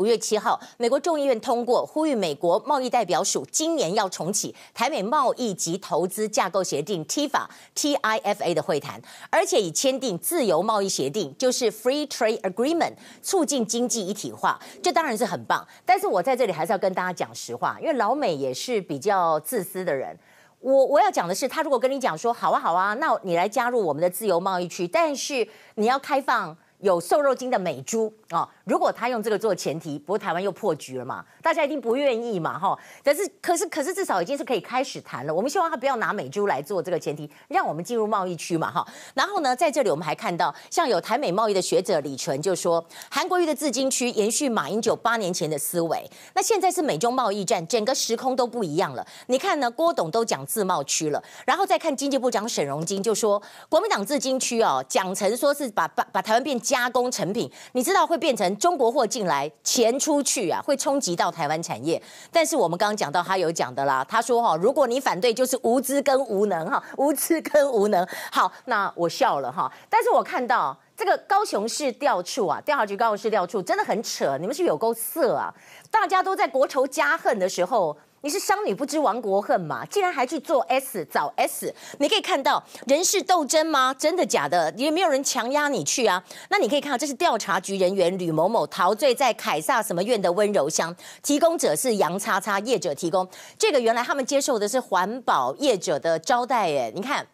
[0.00, 14.58] 五月七号，美国众议院通过呼吁美国贸易代表署今年要重启台美贸易及投资架构协定 （TIFA TIFA） 的会谈，而且已签订自由贸易协定，就是 Free Trade Agreement，促进经济一体化。
[14.82, 20.18] 这当然是很棒，但是我在这里还是要跟大家讲实话，因为老美也是比较自私的人。
[20.60, 26.56] 我我要讲的是，他如果跟你讲说好啊好啊，那你来加入我们的自由贸易区，但是你要开放。
[26.80, 28.48] 有瘦肉精的美猪啊、哦！
[28.70, 31.24] 如果他用这个做前提，不过台湾又破局了嘛？
[31.42, 32.56] 大家一定不愿意嘛？
[32.56, 32.78] 哈！
[33.02, 35.34] 但是，可是，可是至少已经是可以开始谈了。
[35.34, 38.70] 我们希望他不要拿美猪来做这个前提，让我们进入贸易区嘛？
[38.70, 38.86] 哈！
[39.14, 46.08] 然后呢，在这里我们还看到，像有台美贸易的学者李纯就说，韩国瑜的自金区延续马英九八年前的思维。
[46.34, 49.04] 那现在是美中贸易战，整个时空都不一样了。
[49.26, 49.68] 你看呢？
[49.68, 56.60] 郭董都讲自贸区了，然后再看经济部长沈荣金就说，国民党自金区哦，讲成说是把把把台湾变。
[56.60, 62.00] 加工成品，你知道会变成中国货进来，钱出去啊，会冲击到台湾产业。
[62.30, 68.06] 但是我们刚刚讲到，他有讲的啦，他说哈，如果你反对，就是无知跟无能哈， 无知跟无能。
[68.30, 69.72] 好，那我笑了哈。
[69.88, 75.52] 但是我看到这个高雄市调处啊，调查局高雄市调处真的很扯，你们是不是有够色啊？
[75.90, 77.96] 大家都在国仇家恨的时候。
[78.22, 79.84] 你是商女不知亡国恨嘛？
[79.86, 83.94] 竟然还去做 S 找 S，你可以看到人事斗争吗？
[83.94, 84.70] 真的假的？
[84.76, 86.22] 也没有人强压你去啊。
[86.50, 93.26] 那你可以看到，这是调查局人员吕某某陶醉在凯撒什么院的温柔乡，提供者是杨叉叉业者提供。
[93.58, 97.26] 这个原来他们接受的是环保业者的招待耶，你看。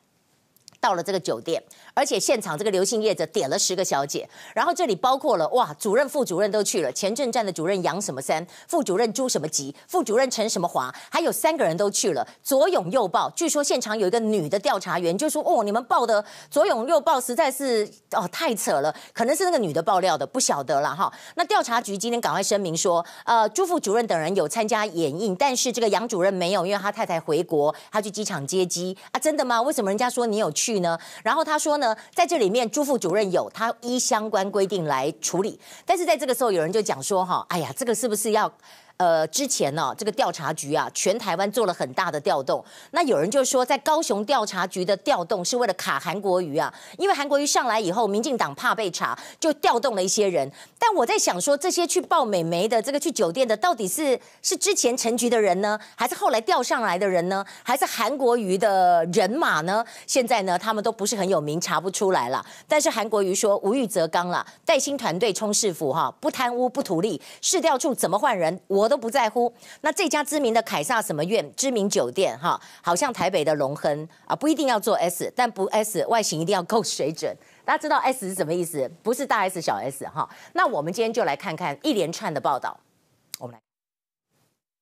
[0.78, 1.60] 到了这个酒店，
[1.96, 12.28] 而且现场这个刘姓业者点了十个小姐，然后这里包括了哇，主任、副主任都去了，前镇站的主任杨什么三，副主任朱什么吉，副主任陈什么华，还有三个人都去了。
[12.42, 29.60] 左拥右抱，据说现场有一个女的调查员就说：“哦，你们报的左拥右抱实在是哦太扯了，可能是那个女的爆料的，不晓得了哈。”那调查局今天赶快声明说，呃，朱副主任等人有参加演映，但是这个杨主任没有，因为他太太回国，他去机场接机啊，真的吗？
[29.62, 30.76] 为什么人家说你有去？
[30.80, 30.98] 呢？
[31.22, 38.50] 然后他说呢，在这里面朱副主任有他依相关规定来处理，但是在这个时候有人就讲说哈，哎呀，这个是不是要？
[38.98, 42.64] 呃，之前呢、这个调查局啊，全台湾做了很大的调动。
[42.92, 50.50] 那有人就说，在高雄调查局的调动是为了卡韩国瑜啊，因为韩国瑜上来以后，民进党怕被查，就调动了一些人。
[50.78, 59.84] 但我在想说，这些去报美眉的，这个去酒店的，到底是是之前陈局的人呢，还是后来调上来的人呢，还是韩国瑜的人马呢？
[60.06, 62.42] 现在呢，他们都不是很有名，查不出来了。
[62.66, 68.85] 但是韩国瑜说无欲则刚了，带新团队冲市府哈，不贪污不图利，市调处怎么换人我。
[68.86, 69.52] 我都不在乎。
[69.80, 77.36] 那这家知名的凯撒什么院知名酒店哈，好像台北的龙亨啊，不一定要做 S，但不 S 外形一定要够水准。
[77.64, 78.88] 大家知道 S 是什么意思？
[79.02, 80.28] 不是大 S 小 S 哈。
[80.52, 82.78] 那我们今天就来看看一连串的报道。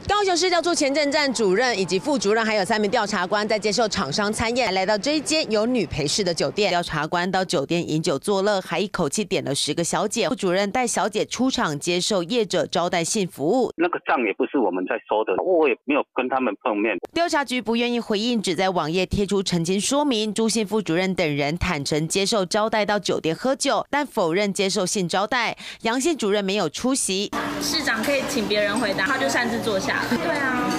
[0.07, 6.71] 高雄市调处前镇站主任以及副主任，还有三名调查官在接受厂商参验，来到这一间有女陪侍的酒店。
[6.71, 10.29] 调查官到酒店饮酒作乐，还一口气点了十个小姐。
[10.29, 13.73] 副主任带小姐出场接受业者招待性服务。
[13.77, 16.95] 那个账也不是我们在收的，我也没有跟他们碰面。
[17.15, 20.35] 调查局不愿意回应，只在网页贴出澄清说明。
[20.35, 25.57] 朱姓副主任等人坦诚接受招待到酒店喝酒，但否认接受性招待。
[25.83, 27.31] 杨姓主任没有出席。
[27.63, 29.94] 市长可以请别人回答，他就擅自坐下。
[30.11, 30.71] 对啊，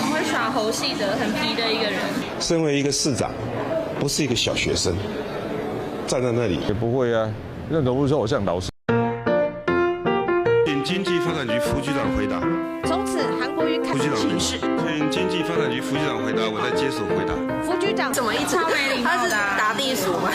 [0.00, 2.00] 很会耍猴戏的，很皮的一个人。
[2.40, 3.30] 身为一个市长，
[3.98, 4.94] 不是一个小学生，
[6.06, 7.30] 站在那里也不会啊，
[7.68, 8.68] 那总不说我像老师。
[10.64, 12.40] 请经济发展局副局长回答。
[12.84, 14.58] 从此，韩国瑜开始请示。
[14.60, 17.34] 请经济发展局副局长回答，我在接手回答。
[17.64, 19.16] 副局长怎么一直超没礼貌的？
[19.16, 20.30] 他是打地鼠吗？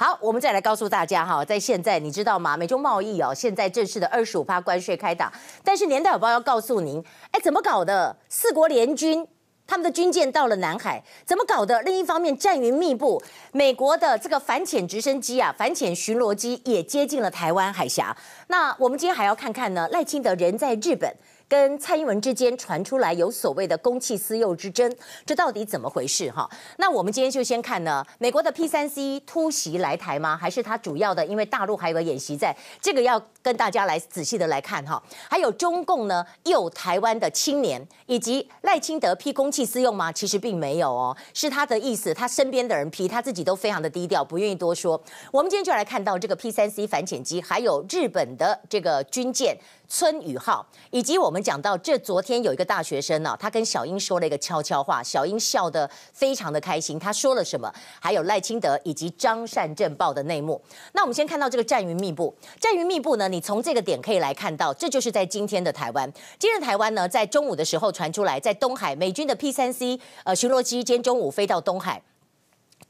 [0.00, 2.56] 好，我们再来告诉大家哈，在现在你知道吗？
[2.56, 5.30] 美中贸易哦，现在正式的二十五趴关税开打，
[5.62, 8.16] 但是年代有报要告诉您，哎，怎么搞的？
[8.30, 9.28] 四国联军
[9.66, 11.82] 他们的军舰到了南海，怎么搞的？
[11.82, 13.22] 另一方面，战云密布，
[13.52, 18.16] 美国的这个反潜直升机啊，反潜巡逻机也接近了台湾海峡。
[18.46, 21.14] 那我们今天还要看看呢，赖清德人在日本。
[21.50, 24.88] 跟蔡英文之间传出来有所谓的公器私用之争，
[25.26, 26.48] 这到底怎么回事哈？
[26.76, 30.36] 那我们今天就先看呢，美国的 P 三 C 突袭来台吗？
[30.36, 31.26] 还是它主要的？
[31.26, 35.02] 因为大陆还有个演习在，这个要跟大家来仔细的来看哈。
[35.28, 40.12] 还有中共呢，有台湾的青年以及赖清德批公器私用吗？
[40.12, 45.02] 其实并没有哦，是他的意思，他身边的人批，他自己都非常的低调，不愿意多说。
[45.32, 49.58] 我们今天就来看到这个 P 三 C 反潜机，还有日本的这个军舰。
[49.92, 56.98] 春雨号，以及我们讲到这，昨天有一个大学生呢、他跟小英说了一个悄悄话，小英笑得非常的开心。
[56.98, 57.72] 他说了什么？
[58.00, 60.60] 还有赖清德以及张善政报的内幕。
[60.92, 66.10] 那我们先看到这个战云密布，战云密布呢，你从这个点可以来看到，这就是在今天的台湾。
[66.38, 72.02] 今天的台湾呢，在中午的时候传出来，在东海美军的 P 三 C 呃巡逻机，今天中午飞到东海。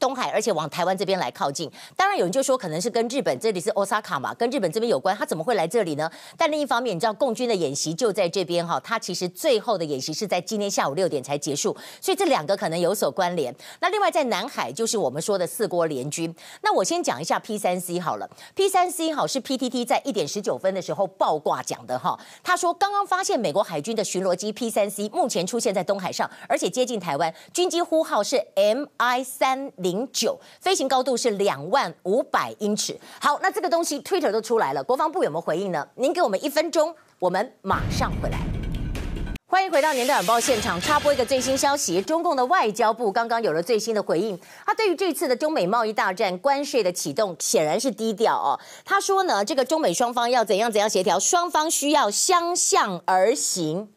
[0.01, 1.71] 东海，而且往台湾这边来靠近。
[1.95, 5.15] 当然有人就说，可能是跟日本这里是 Osaka 嘛，跟日本这边有关。
[5.15, 6.09] 他怎么会来这里呢？
[6.35, 8.79] 但另一方面，你知道共军的演习就在这边哈。
[8.79, 13.55] 他其实最后的演习是在今天下午六点才结束，所以这两个可能有所关联。
[13.79, 16.33] 那另外在南海，就是我们说的四国联军。
[16.63, 22.19] 那我先讲一下 P 三 C 好了，P 三 C 好是 PTT 在一点十九分的时候爆挂讲的哈。
[22.41, 29.90] 他说刚刚发现美国海军的巡逻机 P 三 C 目前出现在东海上，而且接近台湾，军机呼号是 MI 三零。
[29.91, 32.97] 零九飞行高度是两万五百英尺。
[33.19, 35.85] 好，那这个东西 Twitter 都出来了，国防部有没有回应呢？
[35.95, 38.39] 您给我们一分钟，我们马上回来。
[39.47, 44.39] 欢迎回到年代晚报现场，插播一个最新消息：中共的外交部刚刚有了最新的回应。
[44.65, 48.57] 他对于这次的中美贸易大战关税的启动，显然是低调哦。
[48.85, 53.91] 他说呢，这个中美双方要怎样怎样协调，双方需要相向而行。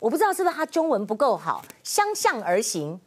[0.00, 3.00] 我不知道是不是他中文不够好，相向而行。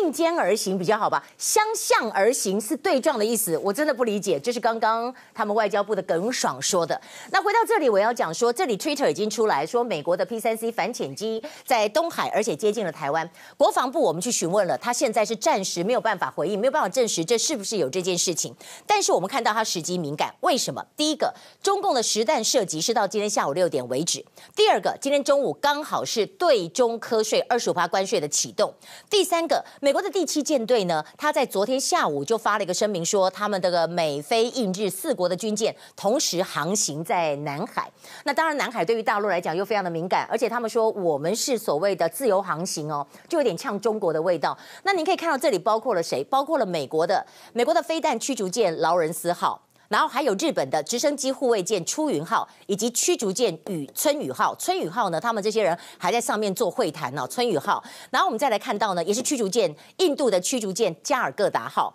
[0.00, 4.40] 并肩而行比较好吧，相向而行是对撞的意思，我真的不理解。
[4.40, 7.00] 这是刚刚他们外交部的耿爽说的。
[7.30, 13.30] 那回到这里，我要讲说，这里 Twitter 已经出来说，美国的 P3C 反潜机在东海，而且接近了台湾。
[13.56, 18.52] 国防部我们去询问了，他现在是暂时没有办法回应，没有办法证实这是不是有这件事情。
[18.84, 20.84] 但是我们看到他时机敏感，为什么？
[20.96, 21.32] 第一个，
[21.62, 24.24] 中共的实弹射击是到今天下午六点为止；
[24.56, 28.68] 第二个，今天中午刚好是对中科税二十五趴关税的启动；
[29.08, 29.64] 第三个。
[29.84, 37.92] 美国的第七舰队呢，他在昨天下午就发了一个声明，说他们这个美菲印日四国的军舰同时航行在南海。
[38.24, 44.56] 那当然，南海对于大陆来讲又非常的敏感，而且他们说我们是所谓的自由航行哦，就有点呛中国的味道。
[44.84, 46.24] 那您可以看到这里包括了谁？
[46.24, 49.63] 包括了美国的美国的飞弹驱逐舰劳伦斯号。
[49.88, 54.54] 然后还有日本的直升机护卫舰出云号，以及驱逐舰与春雨号。
[54.56, 57.28] 春雨号呢，他们这些人还在上面做会谈呢、哦。
[57.28, 61.94] 春雨号，然后我们再来看到呢，也是驱逐舰，印度的驱逐舰加尔各答号，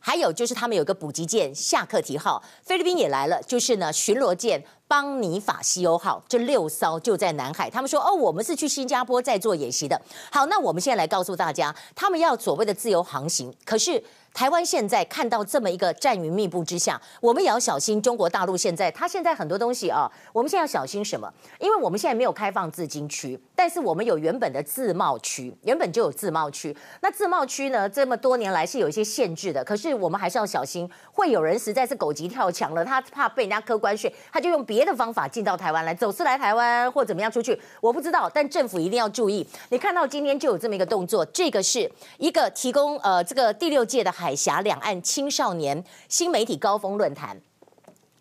[0.00, 7.70] 还有就是他们有个补给舰夏克提号，菲律宾也来了，就是呢巡逻舰邦尼法西欧号，这六艘就在南海。
[7.70, 10.00] 他们说哦，我们是去新加坡在做演习的。
[10.32, 14.02] 好，那我们现在来告诉大家，他们要所谓的自由航行，可是。
[14.34, 18.00] 台湾现在看到这么一个战云密布之下，我们也要小心。
[18.00, 21.28] 中国大陆现在，它现在很多东西啊，我们现在要小心什么？
[21.58, 26.76] 因为我们现在没有开放自经区，但是我们有原本的自贸区，原本就有自贸区。
[27.00, 38.30] 那自贸区呢，这么多年来是有一些限制的，可是我们还是要小心，会有人实在是狗急跳墙了，他怕被人家扣关税，他就用别的方法进到台湾来，走私来台湾或怎么样出去，我不知道。
[38.32, 39.44] 但政府一定要注意。
[39.70, 44.27] 你看到今天就有这么一个动作，这个是一个提供呃这个第六届的海。
[44.28, 47.40] 海峡两岸青少年新媒体高峰论坛。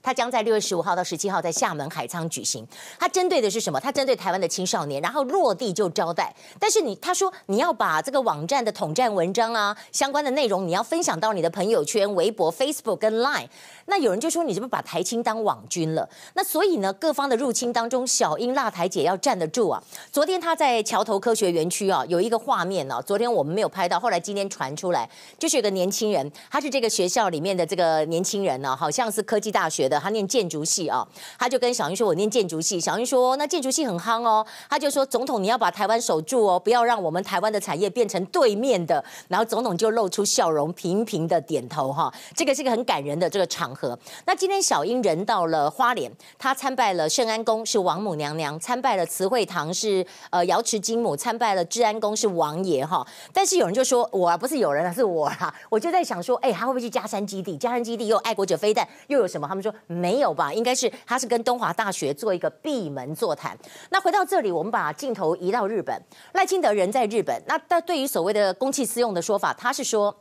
[0.08, 2.66] 他将在六月十五号到十七号在厦门海沧举行。
[2.98, 3.78] 他针对的是什么？
[3.78, 6.34] 他针对台湾的青少年，然后落地就招待。
[6.58, 13.50] 但是你他说你要把这个网站的统战文章啊，相关的内容你要分享到你的朋友圈、微博、Facebook 跟 Line。
[13.88, 16.08] 那有人就说你是不是把台青当网军了？
[16.36, 19.84] 那所以呢，各方的入侵当中，小英辣台姐要站得住啊。
[20.10, 29.97] 昨天她在桥头科学园区啊，有一个画面啊，昨天我们没有拍到，后来今天传出来，就是有个年轻人，他是这个学校里面的这个年轻人呢、啊，好像是科技大学的。
[30.00, 42.14] 他念建筑系啊，他就跟小英说：“我念建筑系。”小英说：“那建筑系很夯哦。”他就说：“总统，你要把台湾守住哦，不要让我们台湾的产业变成对面的。”然后总统就露出笑容，频频的点头哈。
[42.36, 43.98] 这个是一个很感人的这个场合。
[44.26, 53.06] 那今天小英人到了花莲，他参拜了圣安宫是王母娘娘，参拜了慈惠堂是呃瑶池金母，参拜了治安宫是王爷哈。
[53.34, 57.58] 但是有人就说：“我啊，不是有人啊，是我啦。”我就在想说：“哎，他会不会去佳山基地？
[57.58, 60.54] 佳山基地又有爱国者飞弹，又有什么？”他们说没有吧？
[60.54, 63.58] 应该是他是跟东华大学做一个闭门座谈。
[63.90, 66.00] 那回到这里，我们把镜头移到日本，
[66.34, 67.42] 赖清德人在日本。
[67.48, 70.16] 那但对于所谓的公器私用的说法，他是说。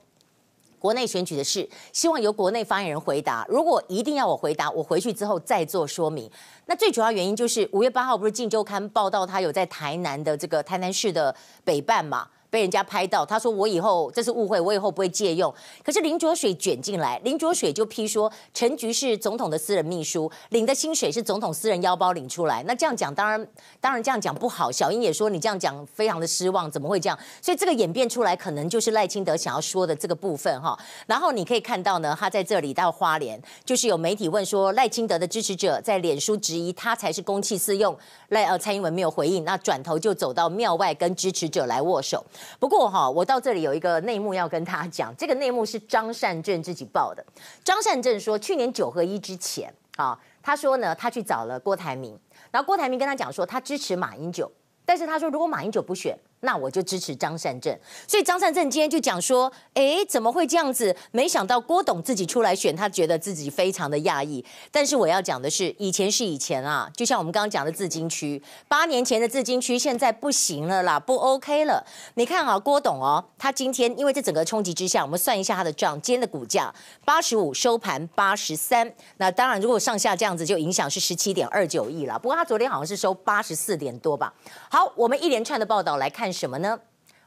[0.79, 3.45] 国内选举的事，希望由国内发言人回答。
[3.49, 6.31] 如果一定要我回答，我回去之后再做说明。
[6.67, 12.29] 那最主要原因就是五月八号不是《镜周刊》报道他有在台南的这个台南市的北办嘛？
[12.57, 15.55] 被人家拍到，他说我以后这是误会，我以后不会借用。
[15.85, 22.63] 可是林卓水卷进来，林卓水就批说陈菊是总统的私人秘书，领的薪水是总统私人腰包领出来。
[22.63, 23.47] 那这样讲，当然
[23.79, 24.73] 当然这样讲不好。
[24.73, 27.19] 小英也说你这样讲非常的失望，怎么会这样？
[27.43, 30.75] 所以这个演变出来，可能就是赖清德想要说的这个部分哈。
[31.07, 37.95] 然后你可以看到呢，他在这里到花莲，就是有媒体问说赖清德的支持者在脸书质疑他才是公器私用，
[38.31, 42.25] 赖呃蔡英文没有回应，那转头就走到庙外跟支持者来握手。
[42.59, 47.25] 不过哈，我到这里有一个内幕要跟他讲，这个内幕是张善政自己报的。
[47.65, 52.19] 张善政说，去年九合一之前啊，他说呢，他去找了郭台铭，
[52.51, 54.51] 然后郭台铭跟他讲说，他支持马英九，
[54.85, 56.19] 但是他说如果马英九不选。
[56.41, 57.77] 那我就支持张善政，
[58.07, 60.95] 所以张善政今天就讲说，哎，怎么会这样子？
[61.11, 64.45] 没想到郭董自己出来选，他觉得自己非常的讶异。
[64.71, 71.85] 但是我要讲的是，以前是以前啊，就像我们刚刚讲的自金区，八年前的自金区现在不行了啦，不 OK 了。
[72.15, 76.73] 你看啊，郭董哦，他今天因为这整个冲击之下，我们算一下他的账，今天的股价
[77.05, 82.19] 八十五收盘八十三，那当然如果上下这样子就影响是十七点二九亿了。
[82.19, 84.33] 不过他昨天好像是收八十四点多吧。
[84.69, 86.26] 好，我们一连串的报道来看。
[86.27, 86.77] 干什么呢？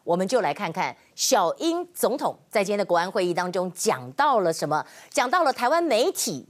[0.04, 4.86] 我们就来看看小英总统在今天的国安会议当中讲到了什么？
[5.10, 6.46] 讲到了台湾媒体，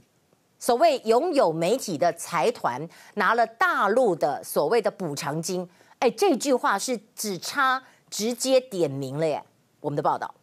[0.58, 5.68] 所谓拥有媒体的财团拿了大陆的所谓的补偿金。
[6.00, 9.40] 哎，这句话是只差直接点名了耶。
[9.78, 10.34] 我们的报道，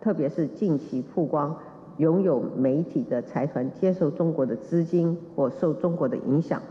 [0.00, 1.54] 特别是近期曝光
[1.98, 6.62] 拥有媒体的财团接受中国的资金或受中国的影响，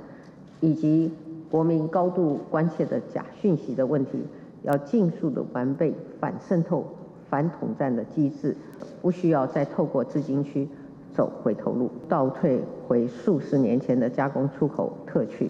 [0.60, 1.14] 以及
[1.52, 4.26] 国民高度关切的假讯息的问题。
[4.64, 6.86] 要尽速的完备反渗透、
[7.30, 8.55] 反统战的机制，
[9.01, 10.68] 不需要再透过资金区
[11.16, 15.49] 走回头路，倒退回数十年前的加工出口特区。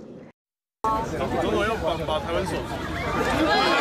[0.82, 3.79] 总统要把把台湾守住。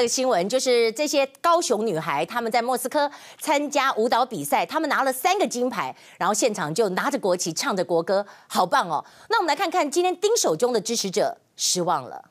[0.00, 9.04] 这个新闻就是这些高雄女孩，她们在莫斯科参加舞蹈比赛，她们拿了三个金牌，然后现场就拿着国旗，唱着国歌，好棒哦！
[9.28, 12.24] 那我们来看看今天丁守中的支持者失望了。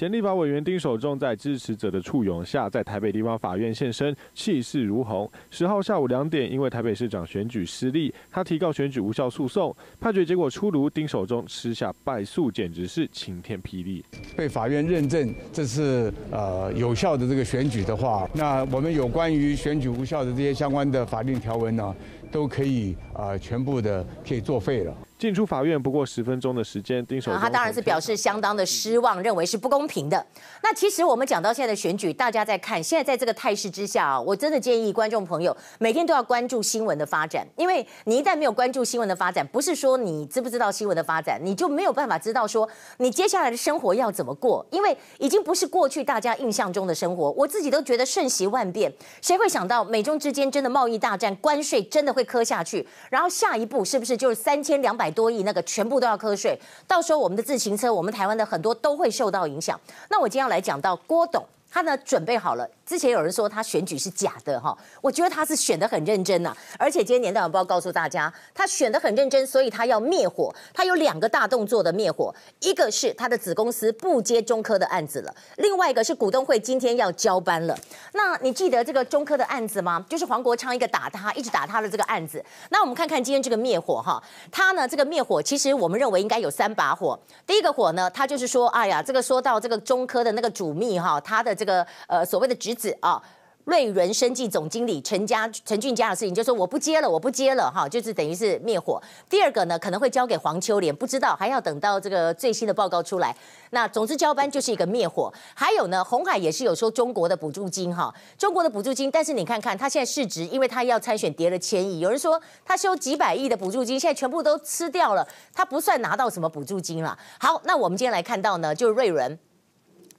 [0.00, 5.30] 前立法委员丁守中在支持者的簇拥下，在台北地方法院现身，气势如虹。
[5.50, 9.76] 十号下午两点，因为台北市长选举失利，他提告选举无效诉讼。
[10.00, 14.02] 判决结果出炉，丁守中吃下败诉，简直是晴天霹雳。
[14.34, 21.94] 被法院认证这是呃有效的这个选举的话，那我们有关于选举无效的这些相关的法令条文呢，
[22.32, 24.94] 都可以啊、呃、全部的可以作废了。
[25.18, 30.24] 进出法院不过十分钟的时间，丁守中他当然是表示相当的失望，认为是不公平的。
[30.62, 42.66] 那其实我们讲到现在的选举，大家在看，现在在这个态势之下啊，我真的建议观众朋友每天都要关注新闻的发展，因为你一旦没有关注新闻的发展，不是说你知不知道新闻的发展，你就没有办法知道说
[42.96, 47.30] 你接下来的生活要怎么过，因为已经不是过去大家印象中的生活。
[47.32, 48.90] 我自己都觉得瞬息万变，
[49.20, 55.10] 谁会想到美中之间真的贸易大战，关税真的会磕下去，然后下一步是不是就是三千两百？
[55.10, 59.78] 多亿那个全部都要课税，到时候我们的自行车，我们台湾的很多都会受到影响。
[60.08, 61.44] 那我今天要来讲到郭董。
[61.72, 62.68] 他呢准备好了。
[62.90, 66.52] 之前有人说他选举是假的哈，我觉得他是选得很认真呐。
[66.76, 70.52] 而且今天《年代晚报》告诉大家，他选得很认真，所以他要灭火。
[70.74, 77.78] 他有两个大动作的灭火，一个是他的子公司不接中科的案子了，另外一个是股东会今天要交班了。
[78.14, 80.04] 那你记得这个中科的案子吗？
[80.08, 82.44] 就是黄国昌一个打他，一直打他的这个案子。
[82.70, 84.20] 那我们看看今天这个灭火哈，
[84.50, 87.16] 他呢这个灭火，其实我们认为应该有三把火。
[87.46, 91.86] 第一个火呢，他就是说，哎呀，这个说到这个中科的那个主秘哈，他的这个。
[92.08, 93.22] 呃，所谓的执子啊，
[93.64, 99.00] 瑞伦生技总经理陈家陈俊家的事情，就说我不接了，我不接了哈，就是等于是灭火。
[99.28, 103.36] 第二个呢，可能会交给黄秋莲，不知道还要等到这个最新的报告出来。
[103.72, 105.32] 那总之交班就是一个灭火。
[105.54, 117.16] 还有呢，红海也是有说中国的补助金哈，中国的补助金，但是你看看他现在市值，因为他要参选跌了千亿，有人说他收几百亿的补助金，现在全部都吃掉了，他不算拿到什么补助金了。
[117.38, 119.38] 好，那我们今天来看到呢，就是瑞伦。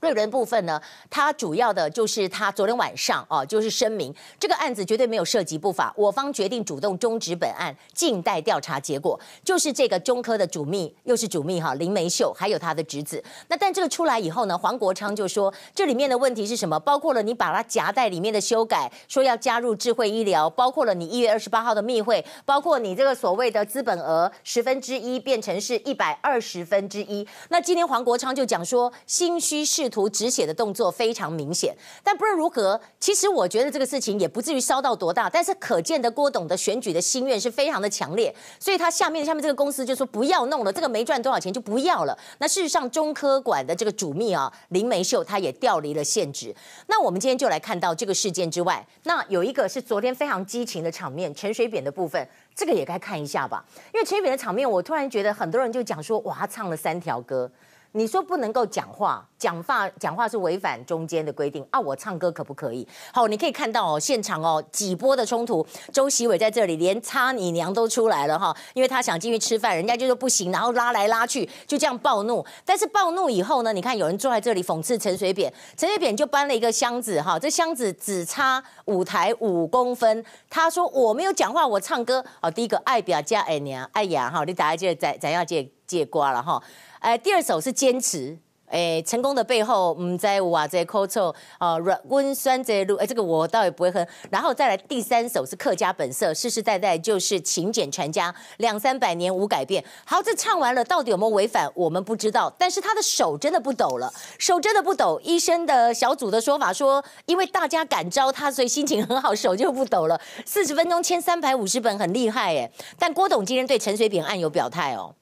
[0.01, 0.81] 瑞伦部分呢，
[1.11, 9.19] 他主要的就是他昨天晚上哦，就是声明这个案子绝对没有涉及不法，我方决定主动终止本案，静待调查结果。
[9.43, 13.23] 就是这个中科的主秘，又是主秘哈，林梅秀还有他的侄子。
[13.47, 16.79] 那但这个出来以后呢，黄国昌就说这里面的问题是什么？
[16.79, 27.27] 包括了你把它夹带里面的修改，说要加入智慧医疗，包括了你一月二十八号的密会，包括你这个所谓的资本额十分之一变成是一百二十分之一。
[27.49, 29.90] 那今天黄国昌就讲说，心虚是。
[29.91, 42.17] 图止血的动作非常明显，但不论如何，其实我觉得这个事情也不至于烧到多大，但是可见的郭董的选举的心愿是非常的强烈，所以他下面下面这个公司就说不要弄了，这个没赚多少钱就不要了。
[42.39, 46.55] 那事实上，中科馆的这个主秘啊林梅秀，他也调离了现职。
[46.87, 52.25] 那我们今天就来看到这个事件之外，那有一个是昨天非常激情的场面，陈水扁的部分，
[52.55, 57.51] 这个也该看一下吧，因为陈水扁的场面，我突然觉得很多人就讲说，哇，他唱了三条歌。
[57.93, 61.79] 你说不能够讲话，讲话讲话是违反中间的规定啊！
[61.79, 62.87] 我唱歌可不可以？
[63.13, 72.45] 好，你可以看到哦，现场哦几波的冲突，周锡玮在这里连擦你娘都出来了哈，因为他想进去吃饭，人家就说不行，然后拉来拉去，就这样暴怒。
[72.63, 80.23] 但是暴怒以后呢，你看有人坐在这里讽刺陈水扁，陈水扁就搬了一个箱子哈，这箱子只差舞台五公分。
[80.49, 82.23] 他说我没有讲话，我唱歌。
[82.41, 86.61] 哦，第一个爱表加爱娘爱呀哈，你大家记得在咱要借借瓜了哈。
[87.01, 88.37] 哎，第二首是坚持，
[88.67, 94.05] 哎，成功的背后，嗯，在瓦在口臭，啊，软温酸这路，哎，这个我倒也不会哼。
[94.29, 99.83] 然后再来第三首是客家本色，世世代代就是勤俭传家，两三百年无改变。
[100.05, 101.67] 好，这唱完了，到底有没有违反？
[101.73, 102.53] 我们不知道。
[102.55, 105.19] 但是他的手真的不抖了，手真的不抖。
[105.23, 110.21] 医生的小组的说法说，因为大家感召他，所以心情很好，手就不抖了。
[110.45, 112.71] 四十分钟签三百五十本，很厉害哎。
[112.99, 115.15] 但郭董今天对陈水扁案有表态哦，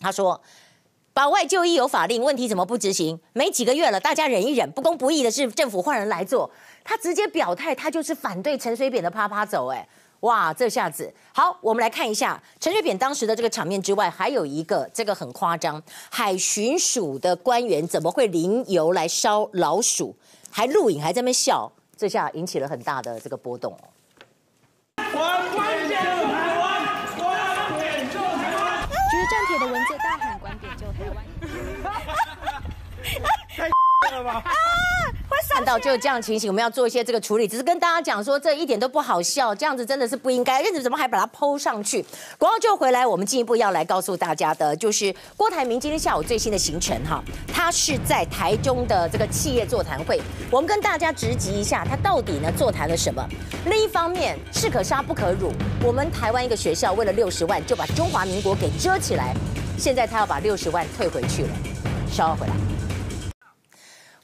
[0.00, 0.40] 他说。
[1.14, 3.20] 保外就医有法令，问题怎么不执行？
[3.34, 4.68] 没几个月了，大家忍一忍。
[4.72, 6.50] 不公不义的是政府换人来做，
[6.82, 9.68] 他直接表态，他就是反对陈水扁的趴趴走。
[9.68, 9.86] 哎，
[10.20, 20.16] 哇，这下子好，我们来看一下陈水扁当时的这个场面之外，还有一个这个很夸张，海巡署的官员怎么会淋油来烧老鼠，
[20.50, 23.78] 还录影，还在那笑，这下引起了很大的这个波动。
[29.46, 31.04] 铁的文字大喊“关点救台
[34.04, 34.42] 湾”，太了吧！
[35.50, 37.46] 看到就这样情形，我们要做一些这个处理。
[37.46, 40.60] 只是跟大家讲说，这一点都不好笑，这样子真的是不应该。
[40.60, 42.04] 因为怎么还把它 PO 上去？
[42.38, 50.20] 广告就回来，我们进一步要来告诉大家的，就是郭台铭今天下午最新的行程哈，他是在台中的这个企业座谈会。
[50.50, 53.24] 我们跟大家直击一下，他到底呢座谈了什么？
[53.66, 55.52] 另一方面，士可杀不可辱，
[55.84, 59.32] 我们台湾一个学校为了六十万就把中华民国给遮起来，
[59.78, 61.50] 现在他要把六十万退回去了。
[62.10, 62.73] 稍后回来。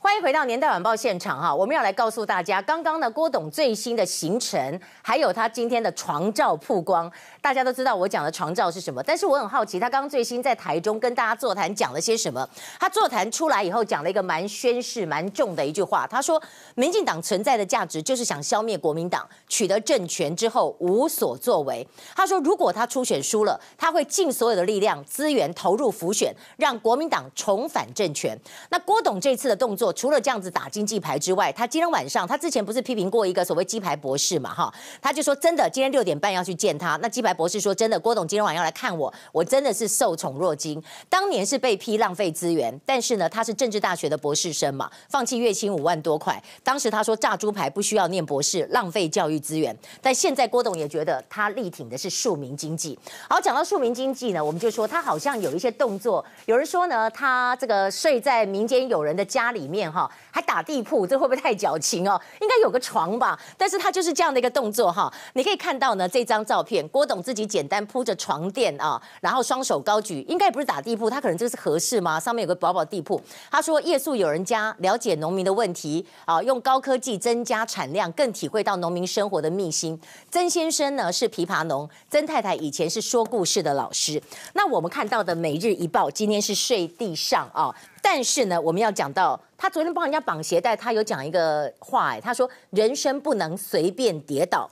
[0.02, 7.12] 欢迎回到年代晚报现场哈，我们要来告诉大家，刚刚呢郭董最新的行程，还有他今天的床照曝光。
[7.40, 12.48] 大家都知道我讲的床照是什么，但是我很好奇，他刚刚最新在台中跟大家座谈讲了些什么？
[12.78, 16.42] 他座谈出来以后讲了一个蛮宣誓、蛮重的一句话，他说
[16.74, 21.86] ：“民进党存在的价值就是想消灭国民党，取得政权之后无所作为。”
[22.16, 28.38] 他说：“如果他初选输了，他会尽所有的力量资源投入辅选，让国民党重返政权。”
[28.70, 29.90] 那郭董这次的动作。
[30.00, 34.72] 除了这样子打经济牌之外，他今天晚上，他之前不是批评过一个所谓鸡排博士嘛，哈，
[35.02, 36.96] 他就说真的，今天六点半要去见他。
[37.02, 40.82] 那鸡排博士说真的，郭董今天晚上要来看我，我真的是受宠若惊。
[41.08, 46.42] 当年是被批浪费资源，但是呢，他是政治大学的博士生嘛，放弃月薪五万多块。
[46.62, 49.76] 当时他说炸猪排不需要念博士，浪费教育资源。
[50.00, 52.98] 但现在郭董也觉得他力挺的是庶民经济。
[53.28, 59.90] 好，讲到庶民经济呢，我们就说他好像有一些动作，有人说呢，他这个睡在民间友人的家里面。
[59.90, 62.20] 哈，还打地铺，这会不会太矫情哦？
[62.40, 65.12] 应该有个床吧，但是他就是这样的一个动作哈。
[65.32, 72.18] 你可以看到呢，这张照片，郭董自己简单铺着床垫啊，然后双手高举，应该不是打地铺，他可能这是合适吗？
[72.18, 73.20] 上面有个薄薄地铺。
[73.50, 80.00] 他说夜宿有人家，了解农民的问题啊，用高科技增加产量，更体会到农民生活的秘辛。
[80.30, 84.22] 曾先生呢是枇杷农，曾太太以前是说故事的老师。
[84.54, 87.74] 那我们看到的《每日一报》今天是睡地上啊。
[88.02, 94.68] 但是呢，我们要讲到他昨天帮人家绑鞋带，他有讲一个话，哎，他说人生不能随便跌倒。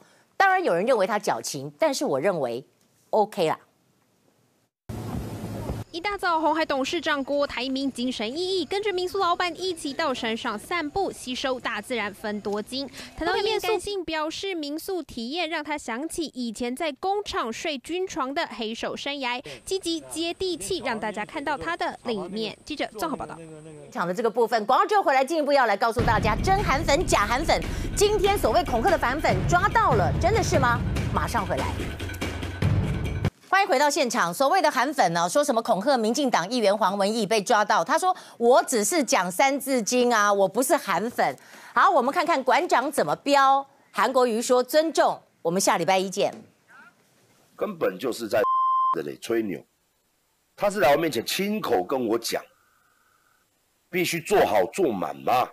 [0.48, 2.64] 当然有人认为他矫情，但是我认为
[3.10, 3.60] OK 啦。
[5.98, 12.88] 一大早，红海董事长郭台铭精神奕奕，跟着民宿老板一起到山上散步，吸收大自然芬多精。
[13.16, 22.56] 谈到民宿，性表示民宿体验让他想起以前在工厂睡军床的黑手生涯，积极接地气，让大家看到他的另一面。
[22.64, 23.36] 记者综合报道。
[23.90, 27.60] 讲的这个部分，广告之后回来进一步要来告诉大家，真韩粉、假韩粉。
[27.96, 30.78] 今天所谓恐吓的反粉抓到了，真的是吗？
[31.12, 32.07] 马上回来。
[33.50, 34.32] 欢迎回到现场。
[34.32, 41.34] 所谓的韩粉呢，说什么恐吓民进党议员黄文义被抓到，他说我只是讲三字经啊，我不是韩粉。
[41.72, 43.66] 好，我们看看馆长怎么标。
[43.90, 46.30] 韩国瑜说尊重，我们下礼拜一见。
[47.56, 48.42] 根本就是在
[48.94, 49.64] 这里吹牛，
[50.54, 52.42] 他是在我面前亲口跟我讲，
[53.88, 55.48] 必须做好做满嘛，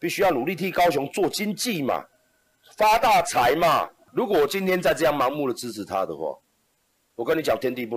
[0.00, 2.02] 必须要努力替高雄做经济嘛，
[2.76, 3.88] 发大财嘛。
[4.12, 6.36] 如果我今天再这样盲目的支持他的话，
[7.18, 7.96] 我跟你讲，天地不